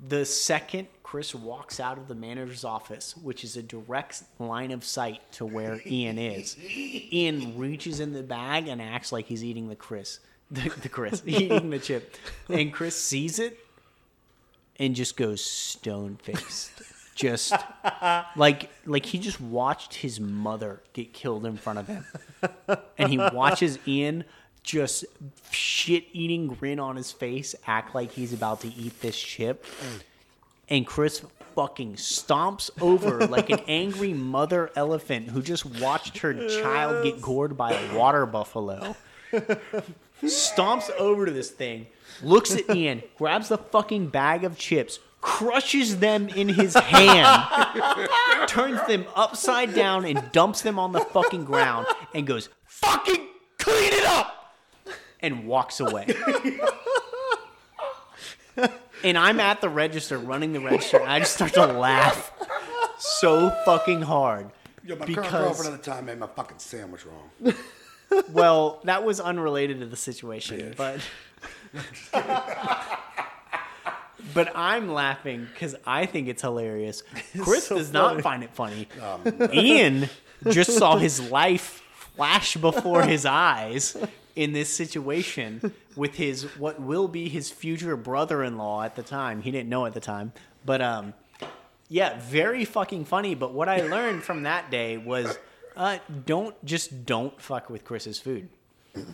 [0.05, 4.85] the second Chris walks out of the manager's office, which is a direct line of
[4.85, 9.69] sight to where Ian is, Ian reaches in the bag and acts like he's eating
[9.69, 10.19] the Chris,
[10.51, 12.15] the, the Chris, eating the chip,
[12.47, 13.57] and Chris sees it
[14.77, 16.73] and just goes stone faced,
[17.15, 17.55] just
[18.35, 22.05] like like he just watched his mother get killed in front of him,
[22.99, 24.25] and he watches Ian
[24.61, 25.05] just
[25.49, 29.65] shit eating grin on his face, act like he's about to eat this chip.
[29.65, 30.01] Mm.
[30.69, 31.23] And Chris
[31.55, 37.57] fucking stomps over like an angry mother elephant who just watched her child get gored
[37.57, 38.95] by a water buffalo.
[40.23, 41.87] Stomps over to this thing,
[42.21, 48.85] looks at Ian, grabs the fucking bag of chips, crushes them in his hand, turns
[48.87, 53.27] them upside down and dumps them on the fucking ground and goes, fucking
[53.57, 54.55] clean it up!
[55.21, 56.07] And walks away.
[59.03, 62.31] and I'm at the register, running the register, and I just start to laugh
[62.97, 64.49] so fucking hard.
[64.83, 67.53] Yo, my current Because- girlfriend at the time made my fucking sandwich wrong.
[68.31, 70.99] Well, that was unrelated to the situation, but
[74.33, 77.03] but I'm laughing because I think it's hilarious.
[77.39, 78.87] Chris so does not find it funny.
[78.99, 80.09] Um, Ian
[80.49, 81.83] just saw his life
[82.15, 83.95] flash before his eyes
[84.35, 89.41] in this situation with his what will be his future brother-in-law at the time.
[89.41, 90.33] He didn't know at the time,
[90.65, 91.13] but um,
[91.87, 93.35] yeah, very fucking funny.
[93.35, 95.37] But what I learned from that day was,
[95.75, 98.49] uh, don't just don't fuck with Chris's food.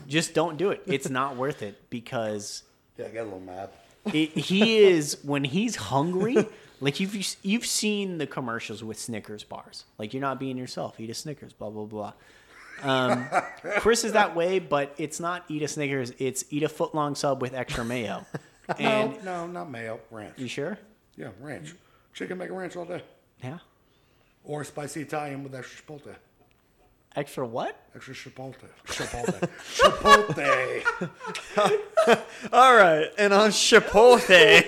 [0.08, 0.82] Just don't do it.
[0.86, 2.64] It's not worth it because
[2.98, 3.70] Yeah, I got a little mad.
[4.14, 6.48] it, he is when he's hungry.
[6.82, 9.86] Like you've you've seen the commercials with Snickers bars.
[9.98, 11.00] Like you're not being yourself.
[11.00, 11.54] Eat a Snickers.
[11.54, 12.14] Blah blah blah.
[12.82, 13.28] Um,
[13.80, 16.12] Chris is that way, but it's not eat a Snickers.
[16.20, 18.26] It's eat a foot long sub with extra mayo.
[18.80, 20.40] And no, no, not mayo, ranch.
[20.40, 20.80] you sure?
[21.16, 21.76] Yeah, ranch.
[22.16, 23.04] Chicken mac and ranch all day.
[23.44, 23.60] Yeah.
[24.44, 26.16] Or spicy Italian with extra chipotle.
[27.16, 27.80] Extra what?
[27.96, 28.56] Extra chipotle.
[28.88, 29.40] Chipotle.
[30.84, 32.22] chipotle.
[32.52, 34.66] All right, and on Chipotle,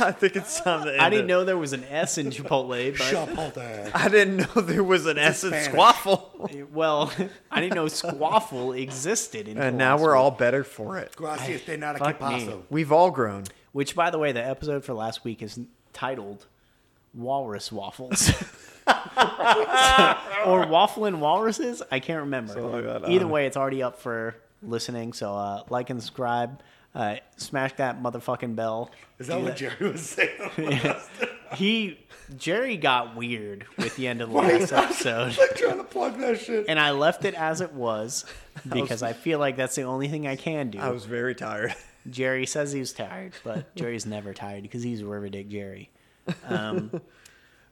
[0.00, 1.28] I think it's time to end I didn't it.
[1.28, 3.90] know there was an S in Chipotle, but Chipotle.
[3.92, 5.72] I didn't know there was an S in Spanish.
[5.72, 6.70] Squaffle.
[6.70, 7.12] well,
[7.50, 9.48] I didn't know Squaffle existed.
[9.48, 11.14] Until And now we're all better for it.
[11.16, 12.26] Gracias de nada que Fuck me.
[12.44, 12.62] paso.
[12.70, 13.44] We've all grown.
[13.72, 15.58] Which, by the way, the episode for last week is
[15.92, 16.46] titled
[17.14, 18.30] Walrus Waffles.
[20.46, 21.82] or Waffling Walruses?
[21.90, 22.54] I can't remember.
[22.82, 25.12] That, Either way, it's already up for listening.
[25.12, 26.60] So uh, like and subscribe.
[26.92, 28.90] Uh, smash that motherfucking bell.
[29.20, 30.94] Is that Do what Jerry was saying?
[31.56, 31.98] He,
[32.36, 35.36] Jerry got weird with the end of the last episode.
[35.36, 36.66] like trying to plug that shit.
[36.68, 38.24] And I left it as it was
[38.68, 40.78] because I feel like that's the only thing I can do.
[40.78, 41.74] I was very tired.
[42.08, 45.90] Jerry says he's tired, but Jerry's never tired because he's River Dick Jerry.
[46.46, 47.00] Um,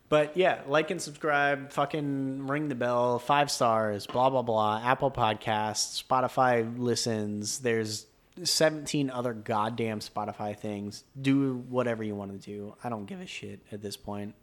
[0.09, 4.81] but yeah, like and subscribe, fucking ring the bell, five stars, blah blah blah.
[4.83, 7.59] Apple Podcasts, Spotify listens.
[7.59, 8.07] There's
[8.43, 11.05] 17 other goddamn Spotify things.
[11.21, 12.75] Do whatever you want to do.
[12.83, 14.35] I don't give a shit at this point.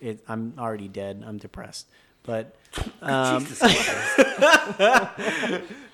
[0.00, 1.22] It, I'm already dead.
[1.26, 1.86] I'm depressed.
[2.22, 2.56] But
[3.02, 4.18] um, Jesus Christ.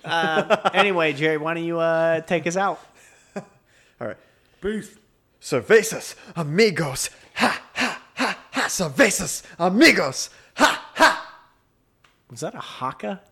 [0.74, 2.80] anyway, Jerry, why don't you uh, take us out?
[3.36, 4.16] All right.
[4.60, 4.96] Peace.
[5.40, 7.10] Cervezas, amigos.
[7.36, 7.67] Ha.
[8.68, 10.30] Cervezas, amigos.
[10.56, 11.40] Ha, ha.
[12.30, 13.20] Was that a haka?